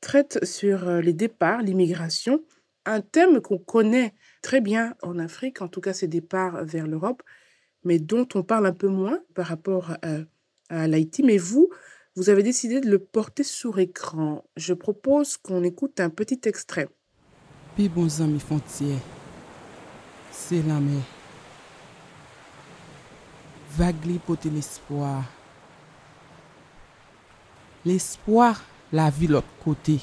traite 0.00 0.44
sur 0.44 0.88
euh, 0.88 1.00
les 1.00 1.12
départs, 1.12 1.62
l'immigration, 1.62 2.42
un 2.86 3.00
thème 3.00 3.40
qu'on 3.40 3.58
connaît 3.58 4.14
très 4.42 4.60
bien 4.60 4.94
en 5.02 5.18
Afrique, 5.18 5.60
en 5.60 5.68
tout 5.68 5.80
cas 5.80 5.92
ces 5.92 6.08
départs 6.08 6.64
vers 6.64 6.86
l'Europe, 6.86 7.22
mais 7.86 7.98
dont 8.00 8.26
on 8.34 8.42
parle 8.42 8.66
un 8.66 8.72
peu 8.72 8.88
moins 8.88 9.20
par 9.34 9.46
rapport 9.46 9.92
à, 10.02 10.18
à 10.68 10.88
l'Haïti. 10.88 11.22
Mais 11.22 11.38
vous, 11.38 11.70
vous 12.16 12.28
avez 12.28 12.42
décidé 12.42 12.80
de 12.80 12.90
le 12.90 12.98
porter 12.98 13.44
sur 13.44 13.78
écran. 13.78 14.44
Je 14.56 14.74
propose 14.74 15.36
qu'on 15.36 15.62
écoute 15.62 16.00
un 16.00 16.10
petit 16.10 16.40
extrait. 16.44 16.88
Puis 17.76 17.88
bons 17.88 18.20
amis 18.20 18.42
c'est 20.32 20.62
la 20.66 20.80
mer. 20.80 21.02
Vague 23.70 24.20
l'espoir. 24.52 25.24
L'espoir, 27.84 28.62
la 28.92 29.10
vie 29.10 29.28
l'autre 29.28 29.46
côté. 29.62 30.00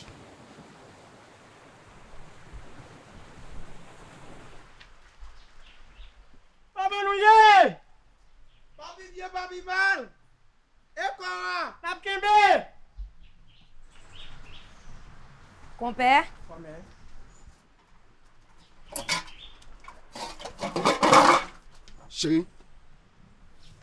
Pompè? 15.84 16.24
Pompè. 16.48 16.76
Chéri. 22.08 22.46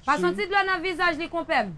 Pa 0.07 0.17
santi 0.17 0.47
dlo 0.49 0.63
nan 0.65 0.81
vizaj 0.81 1.19
li 1.21 1.29
kompèm? 1.29 1.75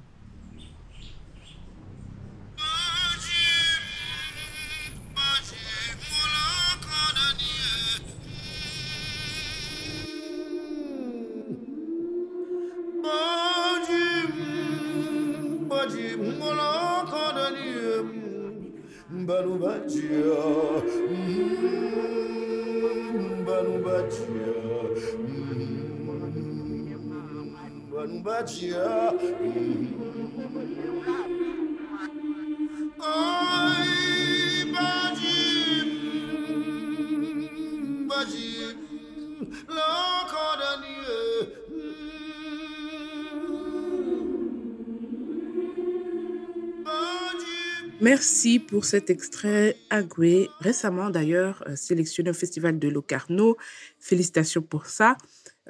Merci 48.02 48.58
pour 48.58 48.84
cet 48.84 49.10
extrait 49.10 49.76
Agoué, 49.88 50.48
récemment 50.58 51.08
d'ailleurs 51.08 51.62
euh, 51.68 51.76
sélectionné 51.76 52.30
au 52.30 52.34
Festival 52.34 52.80
de 52.80 52.88
Locarno. 52.88 53.56
Félicitations 54.00 54.60
pour 54.60 54.86
ça. 54.86 55.16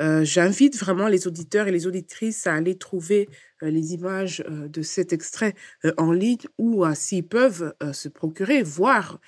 Euh, 0.00 0.24
J'invite 0.24 0.78
vraiment 0.78 1.08
les 1.08 1.26
auditeurs 1.26 1.68
et 1.68 1.72
les 1.72 1.86
auditrices 1.86 2.46
à 2.46 2.54
aller 2.54 2.76
trouver 2.76 3.28
euh, 3.62 3.70
les 3.70 3.92
images 3.92 4.42
euh, 4.48 4.68
de 4.68 4.82
cet 4.82 5.12
extrait 5.12 5.54
en 5.98 6.12
ligne 6.12 6.38
ou 6.58 6.84
euh, 6.84 6.94
s'ils 6.94 7.26
peuvent 7.26 7.74
se 7.92 8.08
procurer, 8.08 8.62
voir 8.62 9.20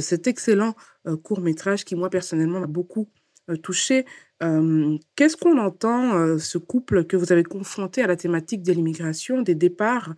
cet 0.00 0.26
excellent 0.26 0.74
court 1.22 1.40
métrage 1.40 1.86
qui, 1.86 1.94
moi, 1.96 2.10
personnellement, 2.10 2.60
m'a 2.60 2.66
beaucoup 2.66 3.08
touché. 3.62 4.04
Qu'est-ce 5.16 5.36
qu'on 5.38 5.56
entend, 5.56 6.38
ce 6.38 6.58
couple 6.58 7.06
que 7.06 7.16
vous 7.16 7.32
avez 7.32 7.42
confronté 7.42 8.02
à 8.02 8.06
la 8.06 8.16
thématique 8.16 8.62
de 8.62 8.72
l'immigration, 8.74 9.40
des 9.40 9.54
départs? 9.54 10.14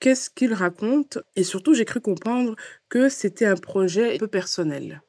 Qu'est-ce 0.00 0.28
qu'il 0.28 0.52
raconte? 0.52 1.18
Et 1.36 1.42
surtout, 1.42 1.72
j'ai 1.72 1.86
cru 1.86 2.02
comprendre 2.02 2.54
que 2.90 3.08
c'était 3.08 3.46
un 3.46 3.56
projet 3.56 4.16
un 4.16 4.18
peu 4.18 4.28
personnel. 4.28 5.00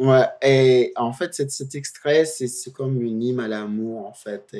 Ouais, 0.00 0.26
et 0.42 0.92
en 0.94 1.12
fait, 1.12 1.34
cet, 1.34 1.50
cet 1.50 1.74
extrait, 1.74 2.24
c'est 2.24 2.72
comme 2.72 3.02
une 3.02 3.20
hymne 3.20 3.40
à 3.40 3.48
l'amour, 3.48 4.06
en 4.06 4.12
fait. 4.12 4.56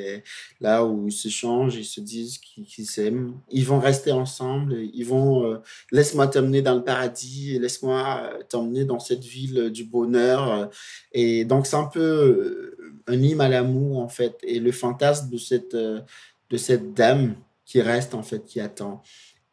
Là 0.61 0.85
où 0.85 1.07
ils 1.07 1.13
se 1.13 1.29
changent, 1.29 1.77
ils 1.77 1.85
se 1.85 2.01
disent 2.01 2.39
qu'ils 2.39 2.87
s'aiment. 2.87 3.35
Ils 3.49 3.65
vont 3.65 3.79
rester 3.79 4.11
ensemble, 4.11 4.75
ils 4.93 5.05
vont 5.05 5.45
euh, 5.45 5.59
laisse-moi 5.93 6.27
t'emmener 6.27 6.61
dans 6.61 6.75
le 6.75 6.83
paradis, 6.83 7.57
laisse-moi 7.61 8.21
euh, 8.25 8.43
t'emmener 8.49 8.85
dans 8.85 8.99
cette 8.99 9.23
ville 9.25 9.71
du 9.71 9.85
bonheur. 9.85 10.53
euh. 10.53 10.67
Et 11.13 11.45
donc, 11.45 11.69
c'est 11.69 11.77
un 11.77 11.87
peu 11.87 12.01
euh, 12.01 12.77
un 13.07 13.23
hymne 13.23 13.41
à 13.41 13.49
l'amour, 13.49 14.01
en 14.01 14.09
fait. 14.09 14.37
Et 14.43 14.59
le 14.59 14.73
fantasme 14.73 15.31
de 15.31 15.39
cette, 15.39 15.77
de 15.77 16.57
cette 16.57 16.95
dame 16.95 17.37
qui 17.65 17.81
reste, 17.81 18.15
en 18.15 18.25
fait, 18.25 18.45
qui 18.45 18.59
attend. 18.59 19.03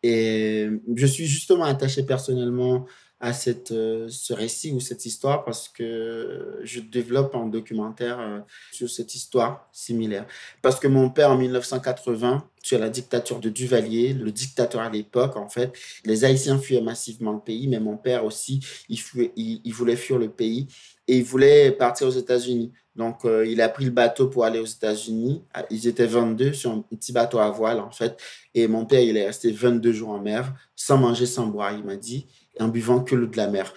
Et 0.02 0.68
je 0.96 1.06
suis 1.06 1.26
justement 1.28 1.66
attaché 1.66 2.04
personnellement 2.04 2.86
à 3.20 3.34
cette, 3.34 3.72
euh, 3.72 4.08
ce 4.10 4.34
récit 4.34 4.72
ou 4.74 4.80
cette 4.80 5.06
histoire 5.06 5.46
parce 5.46 5.70
que 5.70 6.60
je 6.64 6.82
développe 6.82 7.34
un 7.36 7.48
documentaire 7.48 8.20
euh, 8.20 8.40
sur 8.72 8.90
cette 8.90 9.16
histoire 9.16 9.70
similaire. 9.72 10.28
Parce 10.62 10.80
que 10.80 10.88
mon 10.88 11.10
père, 11.10 11.32
en 11.32 11.38
1980, 11.38 12.48
sur 12.62 12.80
la 12.80 12.90
dictature 12.90 13.40
de 13.40 13.50
Duvalier, 13.50 14.14
le 14.14 14.32
dictateur 14.32 14.82
à 14.82 14.90
l'époque, 14.90 15.38
en 15.38 15.48
fait, 15.48 15.72
les 16.04 16.26
Haïtiens 16.26 16.58
fuyaient 16.58 16.82
massivement 16.82 17.34
le 17.34 17.40
pays, 17.40 17.68
mais 17.68 17.80
mon 17.80 17.96
père 17.96 18.26
aussi, 18.26 18.60
il, 18.90 19.00
il, 19.36 19.74
voulait 19.74 19.96
fuir 19.96 20.18
le 20.18 20.30
pays 20.30 20.68
et 21.08 21.18
il 21.18 21.24
voulait 21.24 21.72
partir 21.72 22.08
aux 22.08 22.12
États-Unis. 22.12 22.74
Donc, 22.96 23.26
euh, 23.26 23.46
il 23.46 23.62
a 23.62 23.70
pris 23.70 23.86
le 23.86 23.92
bateau 23.92 24.28
pour 24.28 24.46
aller 24.46 24.60
aux 24.60 24.66
États-Unis. 24.66 25.44
Ah, 25.54 25.66
Ils 25.70 25.88
étaient 25.88 26.08
22 26.08 26.54
sur 26.54 26.72
un 26.72 26.82
petit 26.82 27.12
bateau 27.12 27.40
à 27.40 27.50
voile, 27.50 27.80
en 27.80 27.92
fait. 27.92 28.18
Et 28.54 28.68
mon 28.68 28.86
père, 28.86 29.02
il 29.02 29.18
est 29.18 29.26
resté 29.26 29.52
22 29.52 29.92
jours 29.92 30.10
en 30.10 30.20
mer, 30.20 30.54
sans 30.76 30.98
manger, 30.98 31.26
sans 31.26 31.48
boire, 31.48 31.74
il 31.74 31.84
m'a 31.84 31.98
dit, 31.98 32.26
en 32.60 32.68
buvant 32.68 33.04
que 33.04 33.16
l'eau 33.16 33.28
de 33.28 33.38
la 33.38 33.48
mer. 33.48 33.74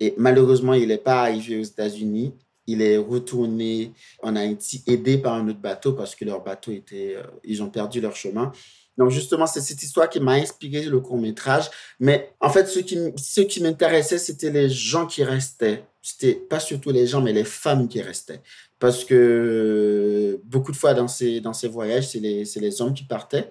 Et 0.00 0.14
malheureusement, 0.16 0.74
il 0.74 0.88
n'est 0.88 0.98
pas 0.98 1.22
arrivé 1.22 1.58
aux 1.58 1.64
États-Unis. 1.64 2.34
Il 2.66 2.82
est 2.82 2.96
retourné 2.96 3.92
en 4.22 4.36
Haïti, 4.36 4.82
aidé 4.86 5.18
par 5.18 5.34
un 5.34 5.48
autre 5.48 5.60
bateau, 5.60 5.92
parce 5.92 6.14
que 6.14 6.24
leur 6.24 6.42
bateau 6.42 6.72
était, 6.72 7.16
euh, 7.16 7.22
ils 7.44 7.62
ont 7.62 7.70
perdu 7.70 8.00
leur 8.00 8.14
chemin. 8.16 8.52
Donc, 8.98 9.10
justement, 9.10 9.46
c'est 9.46 9.60
cette 9.60 9.82
histoire 9.82 10.08
qui 10.08 10.20
m'a 10.20 10.32
inspiré 10.32 10.84
le 10.84 11.00
court-métrage. 11.00 11.70
Mais 11.98 12.32
en 12.40 12.50
fait, 12.50 12.66
ce 12.66 12.80
qui, 12.80 13.62
m'intéressait, 13.62 14.18
c'était 14.18 14.50
les 14.50 14.68
gens 14.68 15.06
qui 15.06 15.24
restaient. 15.24 15.84
C'était 16.02 16.34
pas 16.34 16.60
surtout 16.60 16.90
les 16.90 17.06
gens, 17.06 17.20
mais 17.20 17.32
les 17.32 17.44
femmes 17.44 17.88
qui 17.88 18.02
restaient. 18.02 18.42
Parce 18.78 19.04
que 19.04 20.40
beaucoup 20.44 20.72
de 20.72 20.76
fois 20.76 20.94
dans 20.94 21.08
ces, 21.08 21.40
dans 21.40 21.52
ces 21.52 21.68
voyages, 21.68 22.08
c'est 22.08 22.20
les, 22.20 22.44
c'est 22.44 22.60
les 22.60 22.82
hommes 22.82 22.92
qui 22.92 23.04
partaient. 23.04 23.48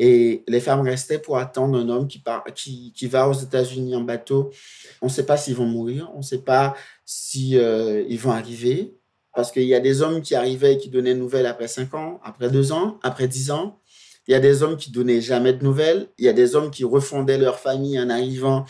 Et 0.00 0.44
les 0.46 0.60
femmes 0.60 0.82
restaient 0.82 1.18
pour 1.18 1.38
attendre 1.38 1.76
un 1.76 1.88
homme 1.88 2.06
qui, 2.06 2.20
part, 2.20 2.44
qui, 2.54 2.92
qui 2.94 3.08
va 3.08 3.28
aux 3.28 3.32
États-Unis 3.32 3.96
en 3.96 4.02
bateau. 4.02 4.50
On 5.02 5.06
ne 5.06 5.10
sait 5.10 5.26
pas 5.26 5.36
s'ils 5.36 5.56
vont 5.56 5.66
mourir, 5.66 6.08
on 6.14 6.18
ne 6.18 6.22
sait 6.22 6.38
pas 6.38 6.76
si 7.04 7.58
euh, 7.58 8.04
vont 8.16 8.30
arriver. 8.30 8.94
Parce 9.34 9.50
qu'il 9.50 9.64
y 9.64 9.74
a 9.74 9.80
des 9.80 10.00
hommes 10.00 10.22
qui 10.22 10.36
arrivaient 10.36 10.74
et 10.74 10.78
qui 10.78 10.88
donnaient 10.88 11.14
de 11.14 11.18
nouvelles 11.18 11.46
après 11.46 11.66
5 11.66 11.94
ans, 11.94 12.20
après 12.22 12.48
2 12.48 12.70
ans, 12.70 12.98
après 13.02 13.26
10 13.26 13.50
ans. 13.50 13.80
Il 14.28 14.32
y 14.32 14.34
a 14.34 14.40
des 14.40 14.62
hommes 14.62 14.76
qui 14.76 14.92
donnaient 14.92 15.20
jamais 15.20 15.52
de 15.52 15.64
nouvelles. 15.64 16.08
Il 16.16 16.24
y 16.24 16.28
a 16.28 16.32
des 16.32 16.54
hommes 16.54 16.70
qui 16.70 16.84
refondaient 16.84 17.38
leur 17.38 17.58
famille 17.58 17.98
en 17.98 18.08
arrivant 18.08 18.66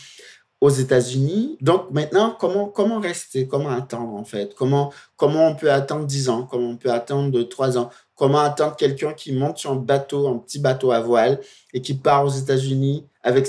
aux 0.61 0.71
États-Unis. 0.71 1.59
Donc 1.61 1.91
maintenant, 1.91 2.37
comment, 2.39 2.67
comment 2.67 3.01
rester? 3.01 3.47
Comment 3.47 3.71
attendre 3.71 4.15
en 4.15 4.25
fait? 4.25 4.55
Comment, 4.55 4.93
comment 5.17 5.49
on 5.49 5.55
peut 5.55 5.71
attendre 5.71 6.07
10 6.07 6.29
ans? 6.31 6.47
Comment 6.51 6.71
on 6.71 6.77
peut 6.77 6.91
attendre 6.91 7.43
3 7.43 7.77
ans? 7.79 7.91
Comment 8.19 8.41
attendre 8.41 8.75
quelqu'un 8.75 9.13
qui 9.13 9.33
monte 9.33 9.59
sur 9.59 9.71
un 9.71 9.77
bateau, 9.77 10.27
un 10.27 10.39
petit 10.39 10.59
bateau 10.59 10.91
à 10.91 10.99
voile, 10.99 11.41
et 11.73 11.81
qui 11.81 11.95
part 11.95 12.25
aux 12.25 12.31
États-Unis 12.31 13.07
avec, 13.23 13.47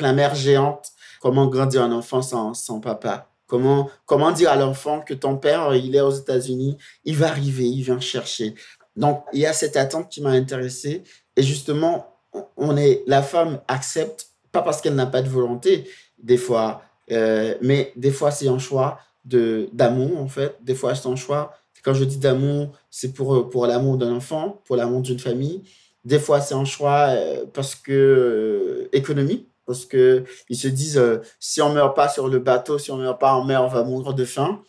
la 0.00 0.12
mer 0.12 0.34
géante? 0.34 0.90
Comment 1.20 1.46
grandir 1.46 1.82
un 1.84 1.92
enfant 1.92 2.20
sans, 2.20 2.80
papa? 2.80 3.30
Comment, 3.46 4.32
dire 4.32 4.50
à 4.50 4.56
l'enfant 4.56 5.02
que 5.02 5.14
ton 5.14 5.36
père, 5.36 5.72
il 5.76 5.94
est 5.94 6.00
aux 6.00 6.10
États-Unis, 6.10 6.76
il 7.04 7.16
va 7.16 7.28
arriver, 7.28 7.64
il 7.64 7.82
vient 7.82 8.00
chercher? 8.00 8.56
Donc, 8.96 9.22
il 9.32 9.38
y 9.38 9.46
a 9.46 9.52
cette 9.52 9.76
attente 9.76 10.08
qui 10.08 10.20
m'a 10.20 10.30
intéressé. 10.30 11.04
Et 11.36 11.42
justement, 11.44 12.12
on 12.56 12.76
est, 12.76 13.04
la 13.06 13.22
femme 13.22 13.60
accepte, 13.68 14.30
pas 14.50 14.62
parce 14.62 14.80
qu'elle 14.80 14.96
n'a 14.96 15.06
pas 15.06 15.22
de 15.22 15.28
volonté, 15.28 15.88
des 16.18 16.38
fois, 16.38 16.82
euh, 17.12 17.54
mais 17.60 17.92
des 17.94 18.10
fois, 18.10 18.32
c'est 18.32 18.48
un 18.48 18.58
choix 18.58 18.98
de 19.24 19.68
d'amour, 19.72 20.20
en 20.20 20.28
fait. 20.28 20.56
Des 20.60 20.74
fois, 20.74 20.96
c'est 20.96 21.08
un 21.08 21.16
choix. 21.16 21.54
Quand 21.84 21.94
je 21.94 22.04
dis 22.04 22.16
d'amour, 22.16 22.72
c'est 22.90 23.12
pour, 23.12 23.34
euh, 23.34 23.48
pour 23.48 23.66
l'amour 23.66 23.98
d'un 23.98 24.12
enfant, 24.14 24.62
pour 24.64 24.76
l'amour 24.76 25.02
d'une 25.02 25.18
famille. 25.18 25.62
Des 26.04 26.18
fois, 26.18 26.40
c'est 26.40 26.54
un 26.54 26.64
choix 26.64 27.08
euh, 27.10 27.44
parce 27.52 27.74
que 27.74 27.92
euh, 27.92 28.88
économique, 28.92 29.48
parce 29.66 29.84
que 29.84 30.24
ils 30.48 30.56
se 30.56 30.68
disent 30.68 31.02
si 31.38 31.62
on 31.62 31.72
meurt 31.72 31.94
pas 31.94 32.08
sur 32.08 32.28
le 32.28 32.38
bateau, 32.38 32.78
si 32.78 32.90
on 32.90 32.96
meurt 32.96 33.20
pas 33.20 33.34
en 33.34 33.44
mer, 33.44 33.62
on 33.62 33.68
va 33.68 33.82
mourir 33.84 34.14
de 34.14 34.24
faim. 34.24 34.62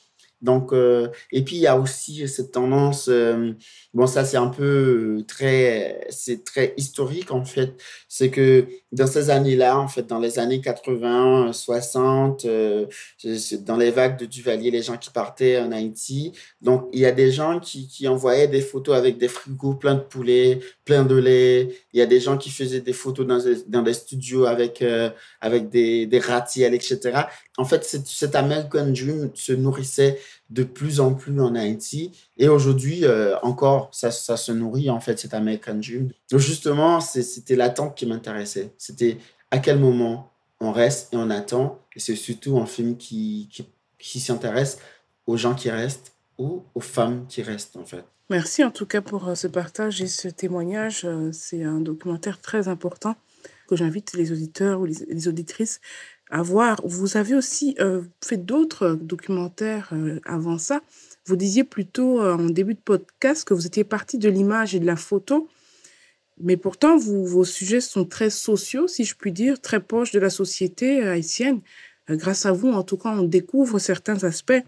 Donc, 0.45 0.73
euh, 0.73 1.09
et 1.31 1.43
puis 1.43 1.55
il 1.55 1.61
y 1.61 1.67
a 1.67 1.77
aussi 1.77 2.27
cette 2.27 2.51
tendance, 2.51 3.07
euh, 3.09 3.51
bon 3.95 4.05
ça 4.05 4.23
c'est 4.23 4.37
un 4.37 4.47
peu 4.47 5.17
euh, 5.19 5.23
très, 5.27 6.05
c'est 6.09 6.43
très 6.45 6.73
historique 6.77 7.31
en 7.31 7.43
fait, 7.43 7.73
c'est 8.07 8.29
que 8.29 8.67
dans 8.91 9.07
ces 9.07 9.29
années-là, 9.29 9.77
en 9.77 9.87
fait, 9.87 10.05
dans 10.07 10.19
les 10.19 10.37
années 10.39 10.61
80, 10.61 11.51
60, 11.51 12.45
euh, 12.45 12.85
dans 13.61 13.75
les 13.75 13.91
vagues 13.91 14.17
de 14.19 14.25
Duvalier, 14.25 14.71
les 14.71 14.83
gens 14.83 14.97
qui 14.97 15.09
partaient 15.09 15.59
en 15.59 15.71
Haïti, 15.71 16.31
donc 16.61 16.87
il 16.93 16.99
y 16.99 17.05
a 17.05 17.11
des 17.11 17.31
gens 17.31 17.59
qui, 17.59 17.87
qui 17.87 18.07
envoyaient 18.07 18.47
des 18.47 18.61
photos 18.61 18.95
avec 18.95 19.17
des 19.17 19.27
frigos 19.27 19.73
pleins 19.73 19.95
de 19.95 19.99
poulets, 20.01 20.59
plein 20.85 21.03
de 21.03 21.15
lait, 21.15 21.69
il 21.91 21.99
y 21.99 22.01
a 22.01 22.05
des 22.05 22.19
gens 22.19 22.37
qui 22.37 22.51
faisaient 22.51 22.81
des 22.81 22.93
photos 22.93 23.25
dans 23.25 23.39
des, 23.39 23.63
dans 23.67 23.81
des 23.81 23.93
studios 23.93 24.45
avec, 24.45 24.81
euh, 24.81 25.09
avec 25.41 25.69
des, 25.69 26.05
des 26.05 26.19
ratiels, 26.19 26.75
etc. 26.75 27.23
En 27.57 27.65
fait, 27.65 27.83
cet, 27.83 28.05
cet 28.07 28.35
American 28.35 28.87
Dream 28.87 29.31
se 29.33 29.53
nourrissait 29.53 30.19
de 30.49 30.63
plus 30.63 30.99
en 30.99 31.13
plus 31.13 31.39
en 31.39 31.55
Haïti. 31.55 32.11
Et 32.37 32.47
aujourd'hui, 32.47 33.05
euh, 33.05 33.37
encore, 33.41 33.89
ça, 33.91 34.11
ça 34.11 34.37
se 34.37 34.51
nourrit, 34.51 34.89
en 34.89 34.99
fait, 34.99 35.17
cet 35.19 35.33
American 35.33 35.75
Dream. 35.75 36.09
Donc, 36.31 36.39
justement, 36.39 36.99
c'était 37.01 37.55
l'attente 37.55 37.95
qui 37.95 38.05
m'intéressait. 38.05 38.73
C'était 38.77 39.17
à 39.51 39.59
quel 39.59 39.79
moment 39.79 40.31
on 40.59 40.71
reste 40.71 41.13
et 41.13 41.17
on 41.17 41.29
attend. 41.29 41.79
Et 41.95 41.99
c'est 41.99 42.15
surtout 42.15 42.57
un 42.57 42.65
film 42.65 42.97
qui, 42.97 43.49
qui, 43.51 43.67
qui 43.97 44.19
s'intéresse 44.19 44.79
aux 45.25 45.37
gens 45.37 45.55
qui 45.55 45.71
restent 45.71 46.13
ou 46.37 46.63
aux 46.75 46.81
femmes 46.81 47.25
qui 47.27 47.41
restent, 47.41 47.77
en 47.77 47.85
fait. 47.85 48.05
Merci 48.29 48.63
en 48.63 48.71
tout 48.71 48.87
cas 48.87 49.01
pour 49.01 49.27
euh, 49.27 49.35
ce 49.35 49.47
partage 49.47 50.01
et 50.01 50.07
ce 50.07 50.27
témoignage. 50.27 51.05
Euh, 51.05 51.29
C'est 51.31 51.63
un 51.63 51.79
documentaire 51.79 52.41
très 52.41 52.67
important 52.67 53.15
que 53.67 53.75
j'invite 53.75 54.13
les 54.13 54.31
auditeurs 54.31 54.79
ou 54.79 54.85
les 54.85 55.27
auditrices 55.27 55.79
à. 56.29 56.75
Vous 56.83 57.17
avez 57.17 57.35
aussi 57.35 57.75
euh, 57.79 58.01
fait 58.23 58.37
d'autres 58.37 58.97
documentaires 58.99 59.89
euh, 59.93 60.19
avant 60.25 60.57
ça. 60.57 60.81
Vous 61.25 61.35
disiez 61.35 61.63
plutôt 61.63 62.21
euh, 62.21 62.35
en 62.35 62.49
début 62.49 62.73
de 62.73 62.79
podcast 62.79 63.47
que 63.47 63.53
vous 63.53 63.65
étiez 63.65 63.83
parti 63.83 64.17
de 64.17 64.29
l'image 64.29 64.75
et 64.75 64.79
de 64.79 64.85
la 64.85 64.95
photo. 64.95 65.47
Mais 66.37 66.57
pourtant, 66.57 66.97
vos 66.97 67.45
sujets 67.45 67.79
sont 67.79 68.03
très 68.03 68.29
sociaux, 68.29 68.89
si 68.89 69.05
je 69.05 69.15
puis 69.15 69.31
dire, 69.31 69.61
très 69.61 69.79
proches 69.79 70.11
de 70.11 70.19
la 70.19 70.29
société 70.29 71.01
haïtienne. 71.01 71.61
Grâce 72.09 72.45
à 72.45 72.51
vous, 72.51 72.67
en 72.67 72.83
tout 72.83 72.97
cas, 72.97 73.09
on 73.09 73.23
découvre 73.23 73.79
certains 73.79 74.21
aspects, 74.25 74.61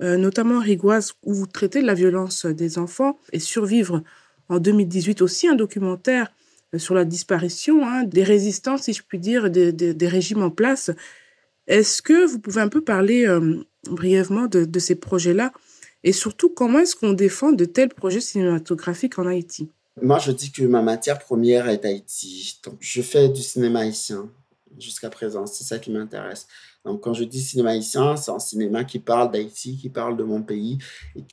notamment 0.00 0.58
Rigoise, 0.58 1.12
où 1.22 1.32
vous 1.32 1.46
traitez 1.46 1.80
de 1.80 1.86
la 1.86 1.94
violence 1.94 2.44
des 2.44 2.76
enfants 2.76 3.20
et 3.32 3.38
survivre 3.38 4.02
en 4.48 4.58
2018 4.58 5.22
aussi 5.22 5.46
un 5.46 5.54
documentaire 5.54 6.32
sur 6.78 6.94
la 6.94 7.04
disparition 7.04 7.86
hein, 7.86 8.04
des 8.04 8.24
résistants, 8.24 8.78
si 8.78 8.92
je 8.92 9.02
puis 9.02 9.18
dire, 9.18 9.50
des, 9.50 9.72
des- 9.72 10.08
régimes 10.08 10.42
en 10.42 10.50
place. 10.50 10.90
Est-ce 11.66 12.02
que 12.02 12.26
vous 12.26 12.38
pouvez 12.38 12.60
un 12.60 12.68
peu 12.68 12.82
parler 12.82 13.26
euh, 13.26 13.62
brièvement 13.90 14.46
de, 14.46 14.64
de 14.64 14.78
ces 14.78 14.94
projets-là 14.94 15.52
et 16.04 16.12
surtout 16.12 16.48
comment 16.48 16.80
est-ce 16.80 16.96
qu'on 16.96 17.12
défend 17.12 17.52
de 17.52 17.64
tels 17.64 17.90
projets 17.90 18.20
cinématographiques 18.20 19.18
en 19.18 19.26
Haïti? 19.26 19.70
Moi, 20.00 20.18
je 20.18 20.32
dis 20.32 20.50
que 20.50 20.62
ma 20.62 20.82
matière 20.82 21.18
première 21.18 21.68
est 21.68 21.84
Haïti. 21.84 22.60
Je 22.80 23.02
fais 23.02 23.28
du 23.28 23.42
cinéma 23.42 23.80
haïtien 23.80 24.30
jusqu'à 24.78 25.10
présent. 25.10 25.46
C'est 25.46 25.64
ça 25.64 25.78
qui 25.78 25.90
m'intéresse. 25.90 26.48
Donc, 26.84 27.00
quand 27.02 27.14
je 27.14 27.24
dis 27.24 27.40
cinéma 27.40 27.70
haïtien, 27.70 28.16
c'est 28.16 28.30
un 28.30 28.38
cinéma 28.38 28.84
qui 28.84 28.98
parle 28.98 29.30
d'Haïti, 29.30 29.76
qui 29.76 29.88
parle 29.88 30.16
de 30.16 30.24
mon 30.24 30.42
pays, 30.42 30.78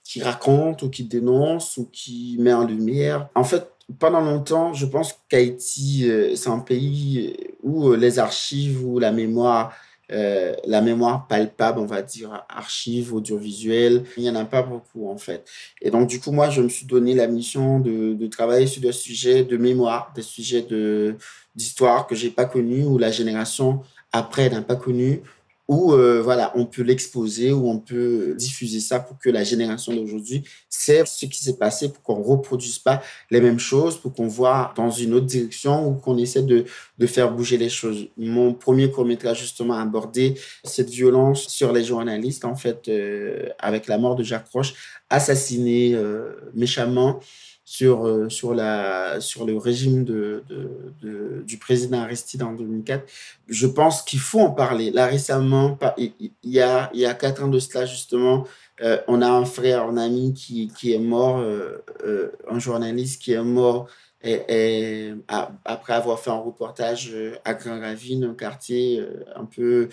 qui 0.04 0.22
raconte 0.22 0.84
ou 0.84 0.90
qui 0.90 1.04
dénonce 1.04 1.78
ou 1.78 1.90
qui 1.92 2.38
met 2.40 2.54
en 2.54 2.66
lumière. 2.66 3.30
En 3.34 3.44
fait, 3.44 3.72
pendant 3.98 4.22
longtemps, 4.22 4.74
je 4.74 4.86
pense 4.86 5.20
qu'Haïti, 5.28 6.10
euh, 6.10 6.36
c'est 6.36 6.50
un 6.50 6.60
pays 6.60 7.36
où 7.64 7.90
euh, 7.90 7.98
les 7.98 8.20
archives 8.20 8.86
ou 8.86 9.00
la 9.00 9.12
mémoire 9.12 9.74
euh, 10.12 10.56
la 10.66 10.82
mémoire 10.82 11.28
palpable, 11.28 11.80
on 11.80 11.86
va 11.86 12.02
dire, 12.02 12.44
archives, 12.50 13.14
audiovisuelles, 13.14 14.06
il 14.18 14.24
n'y 14.24 14.30
en 14.32 14.36
a 14.36 14.46
pas 14.46 14.64
beaucoup 14.64 15.08
en 15.08 15.20
fait. 15.20 15.48
Et 15.84 15.92
donc 15.92 16.08
du 16.08 16.20
coup, 16.20 16.32
moi, 16.32 16.50
je 16.50 16.64
me 16.64 16.70
suis 16.70 16.88
donné 16.88 17.14
la 17.14 17.28
mission 17.28 17.80
de, 17.80 18.16
de 18.16 18.28
travailler 18.28 18.66
sur 18.66 18.82
des 18.82 18.92
sujets 18.92 19.44
de 19.44 19.56
mémoire, 19.56 20.12
des 20.16 20.24
sujets 20.24 20.64
de 20.64 21.16
d'histoire 21.56 22.08
que 22.08 22.16
j'ai 22.16 22.32
pas 22.32 22.46
connus 22.46 22.86
ou 22.86 22.98
la 22.98 23.12
génération 23.12 23.82
après 24.12 24.50
n'a 24.50 24.62
pas 24.64 24.76
connu 24.76 25.22
où 25.70 25.94
euh, 25.94 26.20
voilà, 26.20 26.52
on 26.56 26.66
peut 26.66 26.82
l'exposer, 26.82 27.54
où 27.54 27.70
on 27.70 27.78
peut 27.78 28.34
diffuser 28.36 28.80
ça 28.80 29.00
pour 29.00 29.20
que 29.20 29.30
la 29.30 29.44
génération 29.44 29.94
d'aujourd'hui 29.94 30.44
sait 30.68 31.04
ce 31.06 31.28
qui 31.28 31.44
s'est 31.44 31.58
passé, 31.58 31.90
pour 31.90 32.02
qu'on 32.02 32.24
reproduise 32.24 32.80
pas 32.80 33.04
les 33.30 33.40
mêmes 33.40 33.60
choses, 33.60 33.96
pour 33.96 34.12
qu'on 34.12 34.28
voit 34.28 34.74
dans 34.76 34.90
une 34.90 35.14
autre 35.14 35.28
direction 35.28 35.88
ou 35.88 35.94
qu'on 35.94 36.18
essaie 36.18 36.42
de, 36.42 36.66
de 36.98 37.06
faire 37.06 37.32
bouger 37.32 37.58
les 37.58 37.70
choses. 37.70 38.08
Mon 38.18 38.56
premier 38.56 38.90
court 38.90 39.06
métrage 39.06 39.42
justement 39.42 39.76
abordé 39.76 40.34
cette 40.64 40.90
violence 40.90 41.48
sur 41.48 41.72
les 41.72 41.84
journalistes, 41.84 42.46
en 42.46 42.56
fait, 42.56 42.88
euh, 42.88 43.50
avec 43.60 43.86
la 43.86 44.00
mort 44.00 44.16
de 44.16 44.24
Jacques 44.24 44.50
Roche, 44.52 44.74
assassiné 45.12 45.94
euh, 45.94 46.32
méchamment 46.56 47.20
sur, 47.70 48.08
euh, 48.08 48.30
sur, 48.30 48.56
la, 48.56 49.22
sur 49.22 49.46
le 49.46 49.56
régime 49.56 50.04
de, 50.04 50.44
de, 50.50 51.44
du 51.46 51.60
président 51.60 52.02
Aristide 52.02 52.42
en 52.42 52.54
2004. 52.54 53.08
Je 53.48 53.68
pense 53.68 54.02
qu'il 54.02 54.18
faut 54.18 54.40
en 54.40 54.50
parler. 54.50 54.90
Là, 54.90 55.06
récemment, 55.06 55.78
il 55.96 56.32
y 56.44 56.62
a, 56.62 56.90
il 56.96 57.00
y 57.00 57.06
a 57.06 57.14
quatre 57.14 57.44
ans 57.44 57.48
de 57.48 57.60
cela, 57.60 57.86
justement, 57.86 58.48
euh, 58.82 58.98
on 59.08 59.22
a 59.22 59.30
un 59.30 59.46
frère, 59.46 59.84
un 59.84 59.98
ami 59.98 60.34
qui, 60.34 60.70
qui 60.70 60.94
est 60.96 61.00
mort, 61.00 61.42
euh, 61.42 62.32
un 62.50 62.58
journaliste 62.58 63.22
qui 63.22 63.34
est 63.34 63.44
mort 63.44 63.86
et, 64.24 65.14
après 65.64 65.94
avoir 65.94 66.20
fait 66.20 66.32
un 66.32 66.40
reportage 66.40 67.16
à 67.46 67.54
Grand 67.54 67.80
Ravine, 67.80 68.24
un 68.24 68.34
quartier 68.34 69.06
un 69.36 69.46
peu 69.46 69.90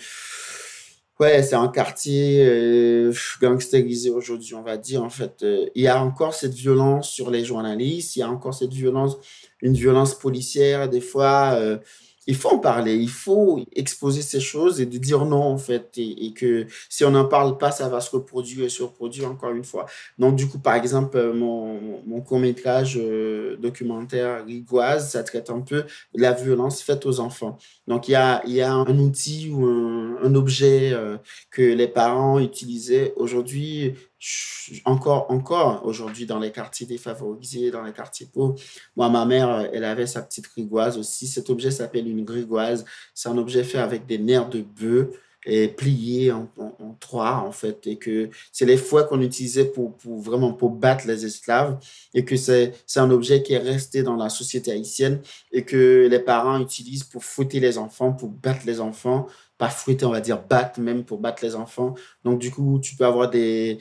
Ouais, 1.19 1.41
c'est 1.41 1.55
un 1.55 1.67
quartier 1.67 2.45
euh, 2.45 3.11
gangsterisé 3.41 4.11
aujourd'hui, 4.11 4.53
on 4.53 4.61
va 4.61 4.77
dire. 4.77 5.03
En 5.03 5.09
fait, 5.09 5.41
euh, 5.41 5.65
il 5.73 5.81
y 5.81 5.87
a 5.87 5.99
encore 5.99 6.35
cette 6.35 6.53
violence 6.53 7.09
sur 7.09 7.31
les 7.31 7.43
journalistes, 7.43 8.15
il 8.15 8.19
y 8.19 8.21
a 8.21 8.29
encore 8.29 8.53
cette 8.53 8.71
violence, 8.71 9.17
une 9.63 9.73
violence 9.73 10.13
policière, 10.13 10.87
des 10.89 11.01
fois. 11.01 11.53
Euh, 11.55 11.79
il 12.27 12.35
faut 12.35 12.49
en 12.49 12.59
parler, 12.59 12.95
il 12.95 13.09
faut 13.09 13.65
exposer 13.73 14.21
ces 14.21 14.41
choses 14.41 14.81
et 14.81 14.85
de 14.85 14.97
dire 14.97 15.25
non, 15.25 15.43
en 15.43 15.57
fait, 15.57 15.91
et, 15.97 16.33
que 16.33 16.67
si 16.89 17.05
on 17.05 17.11
n'en 17.11 17.25
parle 17.25 17.57
pas, 17.57 17.71
ça 17.71 17.87
va 17.87 18.01
se 18.01 18.11
reproduire 18.11 18.65
et 18.65 18.69
se 18.69 18.83
reproduire 18.83 19.31
encore 19.31 19.51
une 19.51 19.63
fois. 19.63 19.85
Donc, 20.19 20.35
du 20.35 20.47
coup, 20.47 20.59
par 20.59 20.75
exemple, 20.75 21.17
euh, 21.17 21.33
mon, 21.33 21.79
mon 22.05 22.21
court-métrage 22.21 22.97
euh, 23.01 23.55
documentaire 23.57 24.45
Rigoise, 24.45 25.09
ça 25.09 25.23
traite 25.23 25.49
un 25.49 25.61
peu 25.61 25.83
de 26.13 26.21
la 26.21 26.33
violence 26.33 26.81
faite 26.81 27.05
aux 27.05 27.21
enfants. 27.21 27.57
Donc, 27.87 28.09
il 28.09 28.11
y 28.11 28.15
a, 28.15 28.41
y 28.45 28.61
a 28.61 28.73
un 28.73 28.99
outil 28.99 29.49
ou 29.49 29.65
un, 29.65 30.17
un 30.21 30.35
objet 30.35 30.91
euh, 30.91 31.17
que 31.49 31.61
les 31.61 31.87
parents 31.87 32.39
utilisaient 32.39 33.13
aujourd'hui 33.15 33.93
encore, 34.85 35.29
encore 35.29 35.85
aujourd'hui 35.85 36.25
dans 36.25 36.39
les 36.39 36.51
quartiers 36.51 36.87
défavorisés, 36.87 37.71
dans 37.71 37.83
les 37.83 37.93
quartiers 37.93 38.27
pauvres. 38.31 38.55
Moi, 38.95 39.09
ma 39.09 39.25
mère, 39.25 39.69
elle 39.73 39.83
avait 39.83 40.07
sa 40.07 40.21
petite 40.21 40.45
grigoise 40.45 40.97
aussi. 40.97 41.27
Cet 41.27 41.49
objet 41.49 41.71
s'appelle 41.71 42.07
une 42.07 42.25
grigoise. 42.25 42.85
C'est 43.13 43.29
un 43.29 43.37
objet 43.37 43.63
fait 43.63 43.77
avec 43.77 44.05
des 44.05 44.17
nerfs 44.17 44.49
de 44.49 44.61
bœuf 44.61 45.07
et 45.45 45.69
plié 45.69 46.31
en, 46.31 46.49
en, 46.57 46.97
trois, 46.99 47.35
en 47.37 47.51
fait. 47.51 47.87
Et 47.87 47.97
que 47.97 48.29
c'est 48.51 48.65
les 48.65 48.75
fouets 48.75 49.05
qu'on 49.07 49.21
utilisait 49.21 49.65
pour, 49.65 49.95
pour, 49.95 50.19
vraiment 50.19 50.51
pour 50.51 50.71
battre 50.71 51.07
les 51.07 51.25
esclaves. 51.25 51.79
Et 52.13 52.25
que 52.25 52.35
c'est 52.35 52.73
un 52.95 53.11
objet 53.11 53.43
qui 53.43 53.53
est 53.53 53.59
resté 53.59 54.03
dans 54.03 54.15
la 54.15 54.29
société 54.29 54.71
haïtienne 54.71 55.21
et 55.51 55.63
que 55.63 56.07
les 56.09 56.19
parents 56.19 56.59
utilisent 56.59 57.05
pour 57.05 57.23
fouetter 57.23 57.59
les 57.59 57.77
enfants, 57.77 58.11
pour 58.11 58.29
battre 58.29 58.65
les 58.65 58.81
enfants. 58.81 59.27
Pas 59.57 59.69
fouetter, 59.69 60.05
on 60.05 60.11
va 60.11 60.21
dire 60.21 60.43
battre 60.43 60.79
même 60.79 61.03
pour 61.03 61.17
battre 61.17 61.43
les 61.43 61.55
enfants. 61.55 61.95
Donc, 62.23 62.39
du 62.39 62.51
coup, 62.51 62.79
tu 62.79 62.95
peux 62.95 63.05
avoir 63.05 63.29
des, 63.29 63.79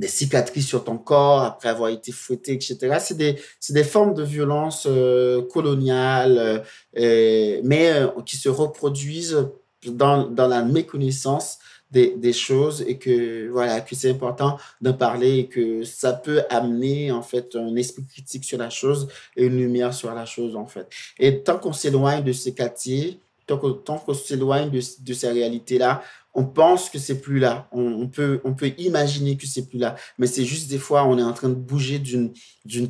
des 0.00 0.08
cicatrices 0.08 0.66
sur 0.66 0.82
ton 0.82 0.96
corps 0.96 1.42
après 1.42 1.68
avoir 1.68 1.90
été 1.90 2.10
fouetté, 2.10 2.54
etc. 2.54 2.76
C'est 3.00 3.16
des, 3.16 3.36
des 3.68 3.84
formes 3.84 4.14
de 4.14 4.22
violence 4.22 4.86
euh, 4.90 5.42
coloniale, 5.42 6.64
euh, 6.98 7.60
mais 7.62 7.92
euh, 7.92 8.08
qui 8.24 8.36
se 8.36 8.48
reproduisent 8.48 9.46
dans, 9.86 10.26
dans 10.26 10.48
la 10.48 10.62
méconnaissance 10.62 11.58
des, 11.90 12.14
des, 12.16 12.32
choses 12.32 12.82
et 12.86 12.96
que 12.98 13.48
voilà 13.50 13.80
que 13.80 13.94
c'est 13.94 14.10
important 14.10 14.56
d'en 14.80 14.94
parler 14.94 15.38
et 15.38 15.46
que 15.48 15.82
ça 15.82 16.12
peut 16.12 16.42
amener 16.48 17.10
en 17.10 17.22
fait 17.22 17.56
un 17.56 17.74
esprit 17.76 18.04
critique 18.06 18.44
sur 18.44 18.58
la 18.58 18.70
chose 18.70 19.08
et 19.36 19.44
une 19.46 19.56
lumière 19.56 19.92
sur 19.92 20.14
la 20.14 20.24
chose 20.24 20.56
en 20.56 20.66
fait. 20.66 20.88
Et 21.18 21.42
tant 21.42 21.58
qu'on 21.58 21.72
s'éloigne 21.72 22.24
de 22.24 22.32
ces 22.32 22.54
quartiers, 22.54 23.20
tant 23.46 23.58
qu'on 23.58 24.14
s'éloigne 24.14 24.70
de, 24.70 24.80
de 25.00 25.12
ces 25.12 25.30
réalités-là, 25.30 26.02
on 26.34 26.44
pense 26.44 26.90
que 26.90 26.98
c'est 26.98 27.20
plus 27.20 27.38
là. 27.38 27.68
On, 27.72 28.06
peut, 28.06 28.40
on 28.44 28.54
peut 28.54 28.72
imaginer 28.78 29.36
que 29.36 29.46
c'est 29.46 29.68
plus 29.68 29.78
là. 29.78 29.96
Mais 30.18 30.26
c'est 30.26 30.44
juste 30.44 30.70
des 30.70 30.78
fois, 30.78 31.04
on 31.04 31.18
est 31.18 31.22
en 31.22 31.32
train 31.32 31.48
de 31.48 31.54
bouger 31.54 31.98
d'une, 31.98 32.32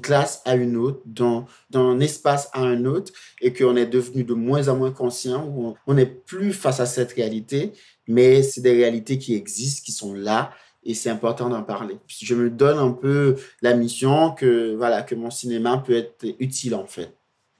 classe 0.00 0.42
à 0.44 0.56
une 0.56 0.76
autre, 0.76 1.00
d'un, 1.06 1.46
d'un 1.70 2.00
espace 2.00 2.50
à 2.52 2.60
un 2.60 2.84
autre, 2.84 3.12
et 3.40 3.52
qu'on 3.52 3.76
est 3.76 3.86
devenu 3.86 4.24
de 4.24 4.34
moins 4.34 4.68
en 4.68 4.76
moins 4.76 4.92
conscient, 4.92 5.46
où 5.46 5.74
on 5.86 5.94
n'est 5.94 6.06
plus 6.06 6.52
face 6.52 6.80
à 6.80 6.86
cette 6.86 7.12
réalité, 7.12 7.72
mais 8.06 8.42
c'est 8.42 8.60
des 8.60 8.72
réalités 8.72 9.18
qui 9.18 9.34
existent, 9.34 9.82
qui 9.84 9.92
sont 9.92 10.12
là, 10.12 10.50
et 10.84 10.94
c'est 10.94 11.10
important 11.10 11.48
d'en 11.48 11.62
parler. 11.62 11.98
Je 12.08 12.34
me 12.34 12.50
donne 12.50 12.78
un 12.78 12.92
peu 12.92 13.36
la 13.62 13.74
mission 13.74 14.32
que, 14.32 14.74
voilà, 14.76 15.02
que 15.02 15.14
mon 15.14 15.30
cinéma 15.30 15.78
peut 15.78 15.96
être 15.96 16.26
utile, 16.38 16.74
en 16.74 16.86
fait. 16.86 17.14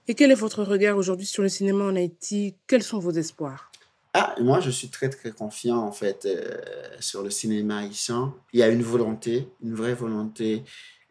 Et 0.07 0.15
quel 0.15 0.31
est 0.31 0.35
votre 0.35 0.63
regard 0.63 0.97
aujourd'hui 0.97 1.27
sur 1.27 1.43
le 1.43 1.49
cinéma 1.49 1.85
en 1.85 1.95
Haïti? 1.95 2.55
Quels 2.67 2.83
sont 2.83 2.99
vos 2.99 3.11
espoirs? 3.11 3.70
Ah, 4.13 4.35
moi, 4.41 4.59
je 4.59 4.69
suis 4.69 4.89
très, 4.89 5.09
très 5.09 5.31
confiant, 5.31 5.77
en 5.77 5.91
fait, 5.93 6.25
euh, 6.25 6.57
sur 6.99 7.23
le 7.23 7.29
cinéma 7.29 7.77
haïtien. 7.79 8.33
Il 8.51 8.59
y 8.59 8.63
a 8.63 8.67
une 8.67 8.83
volonté, 8.83 9.47
une 9.63 9.73
vraie 9.73 9.93
volonté. 9.93 10.63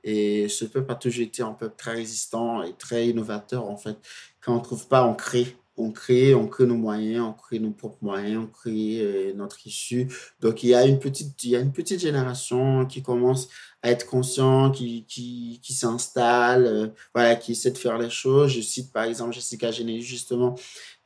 Et 0.04 0.48
ce 0.48 0.66
peuple 0.66 0.92
a 0.92 0.94
toujours 0.96 1.24
été 1.24 1.42
un 1.42 1.52
peuple 1.52 1.76
très 1.78 1.92
résistant 1.92 2.62
et 2.62 2.74
très 2.74 3.08
innovateur, 3.08 3.68
en 3.68 3.76
fait. 3.76 3.96
Quand 4.42 4.54
on 4.54 4.58
ne 4.58 4.62
trouve 4.62 4.86
pas, 4.86 5.06
on 5.06 5.14
crée. 5.14 5.56
On 5.78 5.92
crée, 5.92 6.34
on 6.34 6.46
crée 6.46 6.66
nos 6.66 6.76
moyens, 6.76 7.24
on 7.24 7.32
crée 7.32 7.58
nos 7.58 7.70
propres 7.70 7.96
moyens, 8.02 8.44
on 8.44 8.46
crée 8.46 9.00
euh, 9.00 9.32
notre 9.34 9.66
issue. 9.66 10.08
Donc, 10.40 10.62
il 10.62 10.68
y, 10.68 10.74
a 10.74 10.84
une 10.84 10.98
petite, 10.98 11.42
il 11.44 11.50
y 11.50 11.56
a 11.56 11.60
une 11.60 11.72
petite 11.72 12.00
génération 12.00 12.84
qui 12.84 13.02
commence 13.02 13.48
à 13.82 13.90
être 13.90 14.06
conscient, 14.06 14.70
qui, 14.70 15.04
qui, 15.08 15.58
qui 15.62 15.72
s'installe, 15.72 16.66
euh, 16.66 16.88
voilà, 17.14 17.34
qui 17.36 17.52
essaie 17.52 17.70
de 17.70 17.78
faire 17.78 17.96
les 17.96 18.10
choses. 18.10 18.50
Je 18.52 18.60
cite 18.60 18.92
par 18.92 19.04
exemple 19.04 19.32
Jessica 19.32 19.70
Gené, 19.70 20.00
justement, 20.02 20.54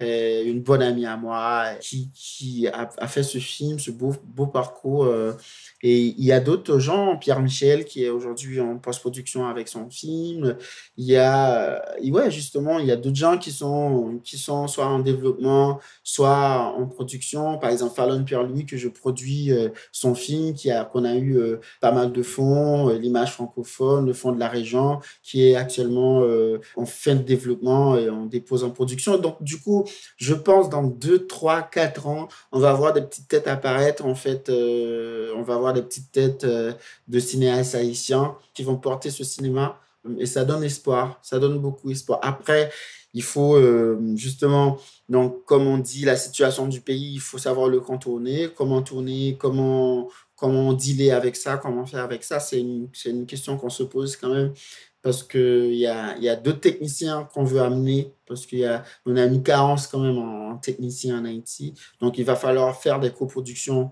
euh, 0.03 0.45
une 0.45 0.61
bonne 0.61 0.83
amie 0.83 1.07
à 1.07 1.17
moi 1.17 1.67
qui, 1.81 2.11
qui 2.13 2.67
a, 2.67 3.07
fait 3.07 3.23
ce 3.23 3.39
film, 3.39 3.79
ce 3.79 3.93
beau, 3.93 4.13
beau 4.25 4.49
parcours. 4.49 5.05
Euh, 5.05 5.33
et 5.83 5.99
il 6.01 6.25
y 6.25 6.33
a 6.33 6.41
d'autres 6.41 6.81
gens, 6.81 7.17
Pierre 7.17 7.41
Michel, 7.41 7.85
qui 7.85 8.05
est 8.05 8.09
aujourd'hui 8.09 8.61
en 8.61 8.79
post-production 8.79 9.47
avec 9.47 9.69
son 9.69 9.89
film. 9.89 10.57
Il 10.97 11.05
y 11.05 11.17
a, 11.17 11.81
ouais, 12.03 12.31
justement, 12.31 12.81
il 12.81 12.87
y 12.87 12.93
a 12.93 12.97
d'autres 12.97 13.15
gens 13.17 13.39
qui 13.39 13.53
sont, 13.53 14.21
qui 14.25 14.37
sont 14.37 14.67
soit 14.67 14.87
en 14.87 14.99
développement, 14.99 15.79
soit 16.03 16.75
en 16.77 16.87
production. 16.87 17.59
Par 17.59 17.71
exemple, 17.71 17.95
Fallon 17.95 18.25
Pierre-Louis, 18.25 18.67
que 18.67 18.77
je 18.77 18.89
produis 18.89 19.53
son 19.93 20.15
film, 20.15 20.55
qu'on 20.93 21.05
a 21.05 21.15
eu 21.17 21.39
pas 21.81 21.93
mal 21.93 22.13
de 22.13 22.23
fonds, 22.23 22.64
euh, 22.65 22.99
l'image 22.99 23.33
francophone, 23.33 24.07
le 24.07 24.13
fonds 24.13 24.33
de 24.33 24.41
la 24.41 24.49
région, 24.49 25.01
qui 25.23 25.49
est 25.49 25.55
actuellement 25.55 26.23
euh, 26.23 26.59
en 26.77 26.87
fin 26.87 27.15
de 27.15 27.23
développement 27.23 27.97
et 27.97 28.11
on 28.11 28.27
dépose 28.27 28.65
en 28.65 28.71
production. 28.71 29.19
Donc, 29.19 29.43
du 29.43 29.61
coup, 29.61 29.85
je 30.17 30.35
pense 30.35 30.69
dans 30.69 30.83
2, 30.83 31.27
3, 31.27 31.63
4 31.63 32.07
ans, 32.07 32.29
on 32.53 32.59
va 32.59 32.73
voir 32.73 32.93
des 32.93 33.03
petites 33.03 33.29
têtes 33.29 33.49
apparaître. 33.49 34.05
En 34.05 34.15
fait, 34.15 34.49
euh, 34.49 35.33
on 35.37 35.43
va 35.43 35.57
voir 35.57 35.73
des 35.73 35.83
petites 35.83 36.13
têtes 36.13 36.47
de 36.47 37.19
cinéastes 37.19 37.75
haïtiens 37.75 38.37
qui 38.55 38.63
vont 38.63 38.77
porter 38.77 39.11
ce 39.11 39.25
cinéma. 39.25 39.79
Et 40.19 40.27
ça 40.27 40.45
donne 40.45 40.63
espoir, 40.65 41.19
ça 41.23 41.39
donne 41.39 41.59
beaucoup 41.59 41.91
espoir. 41.91 42.19
Après, 42.23 42.71
il 43.15 43.23
faut 43.23 43.59
justement, 44.17 44.79
donc, 45.09 45.45
comme 45.45 45.67
on 45.67 45.79
dit, 45.79 46.05
la 46.05 46.17
situation 46.17 46.67
du 46.67 46.81
pays, 46.81 47.15
il 47.15 47.21
faut 47.21 47.39
savoir 47.39 47.69
le 47.69 47.81
contourner, 47.81 48.51
comment 48.55 48.83
tourner, 48.83 49.37
comment, 49.39 50.11
comment 50.37 50.73
dealer 50.73 51.11
avec 51.13 51.37
ça, 51.37 51.57
comment 51.57 51.87
faire 51.87 52.03
avec 52.03 52.25
ça, 52.25 52.41
c'est 52.41 52.61
une, 52.61 52.89
une 53.07 53.27
question 53.27 53.57
qu'on 53.57 53.71
se 53.71 53.83
pose 53.83 54.17
quand 54.17 54.31
même 54.31 54.53
parce 55.05 55.23
qu'il 55.23 55.75
y 55.75 55.87
a, 55.87 56.17
y 56.17 56.31
a 56.31 56.35
deux 56.35 56.59
techniciens 56.59 57.29
qu'on 57.35 57.45
veut 57.45 57.61
amener, 57.61 58.15
parce 58.27 58.47
qu'on 58.47 58.65
a, 58.65 59.23
a 59.23 59.27
une 59.27 59.43
carence 59.43 59.87
quand 59.87 59.99
même 59.99 60.17
en, 60.17 60.57
techniciens 60.57 61.21
en 61.21 61.27
Haïti. 61.27 61.75
Donc, 62.01 62.17
il 62.17 62.25
va 62.25 62.37
falloir 62.37 62.75
faire 62.75 62.99
des 63.01 63.11
coproductions, 63.11 63.91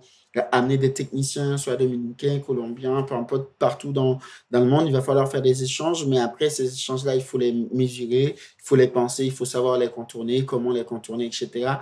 amener 0.53 0.79
des 0.79 0.95
techniciens, 0.95 1.59
soit 1.59 1.77
dominicains, 1.77 2.39
colombiens, 2.39 3.03
peu 3.03 3.15
importe, 3.15 3.51
partout 3.59 3.93
dans, 3.93 4.21
dans 4.51 4.61
le 4.61 4.67
monde. 4.67 4.87
Il 4.87 4.93
va 4.95 5.03
falloir 5.03 5.31
faire 5.31 5.43
des 5.43 5.63
échanges, 5.63 6.07
mais 6.07 6.19
après, 6.19 6.49
ces 6.49 6.73
échanges-là, 6.73 7.15
il 7.15 7.23
faut 7.23 7.37
les 7.37 7.53
mesurer, 7.75 8.35
il 8.35 8.65
faut 8.65 8.77
les 8.77 8.89
penser, 8.89 9.27
il 9.27 9.33
faut 9.33 9.45
savoir 9.45 9.77
les 9.77 9.91
contourner, 9.91 10.47
comment 10.47 10.73
les 10.73 10.85
contourner, 10.85 11.27
etc 11.27 11.73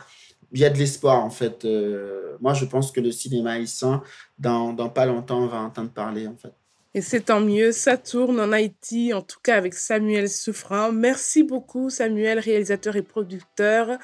il 0.53 0.61
y 0.61 0.65
a 0.65 0.71
de 0.71 0.79
l'espoir 0.79 1.25
en 1.25 1.31
fait. 1.31 1.65
Euh, 1.65 2.37
moi, 2.41 2.55
je 2.55 2.65
pense 2.65 2.93
que 2.93 3.01
le 3.01 3.13
cinéma 3.13 3.53
haïtien, 3.53 4.03
dans, 4.39 4.73
dans 4.73 4.89
pas 4.89 5.07
longtemps, 5.07 5.43
on 5.43 5.47
va 5.47 5.59
entendre 5.59 5.91
parler 5.91 6.27
en 6.27 6.37
fait. 6.37 6.53
Et 6.93 7.03
c'est 7.03 7.21
tant 7.21 7.41
mieux, 7.41 7.71
ça 7.71 7.97
tourne 7.97 8.41
en 8.41 8.51
Haïti, 8.51 9.13
en 9.15 9.23
tout 9.23 9.39
cas 9.43 9.57
avec 9.57 9.75
Samuel 9.75 10.29
Souffrant. 10.29 10.91
Merci 10.91 11.45
beaucoup 11.45 11.89
Samuel, 11.89 12.41
réalisateur 12.41 12.97
et 12.97 13.03
producteur. 13.03 13.99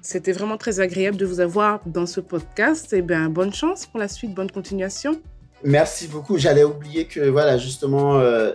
C'était 0.00 0.32
vraiment 0.32 0.56
très 0.56 0.80
agréable 0.80 1.18
de 1.18 1.26
vous 1.26 1.40
avoir 1.40 1.86
dans 1.86 2.06
ce 2.06 2.20
podcast. 2.20 2.92
Et 2.92 2.98
eh 2.98 3.02
bien, 3.02 3.28
bonne 3.28 3.52
chance 3.52 3.86
pour 3.86 4.00
la 4.00 4.08
suite, 4.08 4.34
bonne 4.34 4.50
continuation. 4.50 5.20
Merci 5.64 6.08
beaucoup. 6.08 6.38
J'allais 6.38 6.64
oublier 6.64 7.06
que, 7.06 7.20
voilà, 7.20 7.56
justement, 7.56 8.18
euh, 8.18 8.50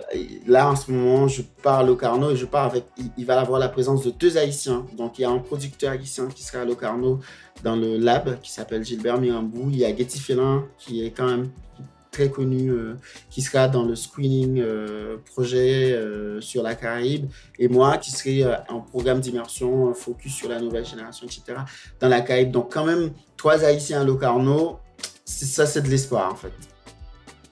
là, 0.46 0.70
en 0.70 0.76
ce 0.76 0.90
moment, 0.90 1.26
je 1.26 1.40
pars 1.62 1.78
à 1.78 1.82
Locarno 1.82 2.30
et 2.30 2.36
je 2.36 2.44
pars 2.44 2.66
avec. 2.66 2.84
Il, 3.16 3.24
va 3.24 3.40
avoir 3.40 3.58
la 3.58 3.68
présence 3.68 4.04
de 4.04 4.10
deux 4.10 4.36
Haïtiens. 4.36 4.84
Donc, 4.96 5.18
il 5.18 5.22
y 5.22 5.24
a 5.24 5.30
un 5.30 5.38
producteur 5.38 5.92
haïtien 5.92 6.26
qui 6.26 6.42
sera 6.42 6.62
à 6.62 6.64
Locarno 6.66 7.20
dans 7.64 7.76
le 7.76 7.96
lab 7.96 8.38
qui 8.40 8.52
s'appelle 8.52 8.84
Gilbert 8.84 9.18
Mirambou. 9.18 9.70
Il 9.70 9.78
y 9.78 9.84
a 9.86 9.96
Getty 9.96 10.18
Félin 10.18 10.66
qui 10.76 11.04
est 11.04 11.10
quand 11.10 11.26
même 11.26 11.48
très 12.10 12.30
connu 12.30 12.70
euh, 12.70 12.94
qui 13.30 13.42
sera 13.42 13.68
dans 13.68 13.84
le 13.84 13.94
screening 13.94 14.60
euh, 14.60 15.16
projet 15.24 15.98
sur 16.40 16.62
la 16.62 16.74
Caraïbe 16.74 17.30
et 17.58 17.68
moi 17.68 17.96
qui 17.96 18.10
serai 18.10 18.44
en 18.68 18.80
programme 18.80 19.20
d'immersion 19.20 19.92
focus 19.94 20.34
sur 20.34 20.48
la 20.48 20.60
nouvelle 20.60 20.84
génération, 20.84 21.26
etc. 21.26 21.60
dans 22.00 22.08
la 22.08 22.20
Caraïbe. 22.20 22.50
Donc 22.50 22.72
quand 22.72 22.84
même, 22.84 23.12
trois 23.36 23.64
Haïtiens 23.64 24.02
à 24.02 24.04
Locarno, 24.04 24.78
ça 25.24 25.66
c'est 25.66 25.82
de 25.82 25.88
l'espoir 25.88 26.32
en 26.32 26.36
fait. 26.36 26.52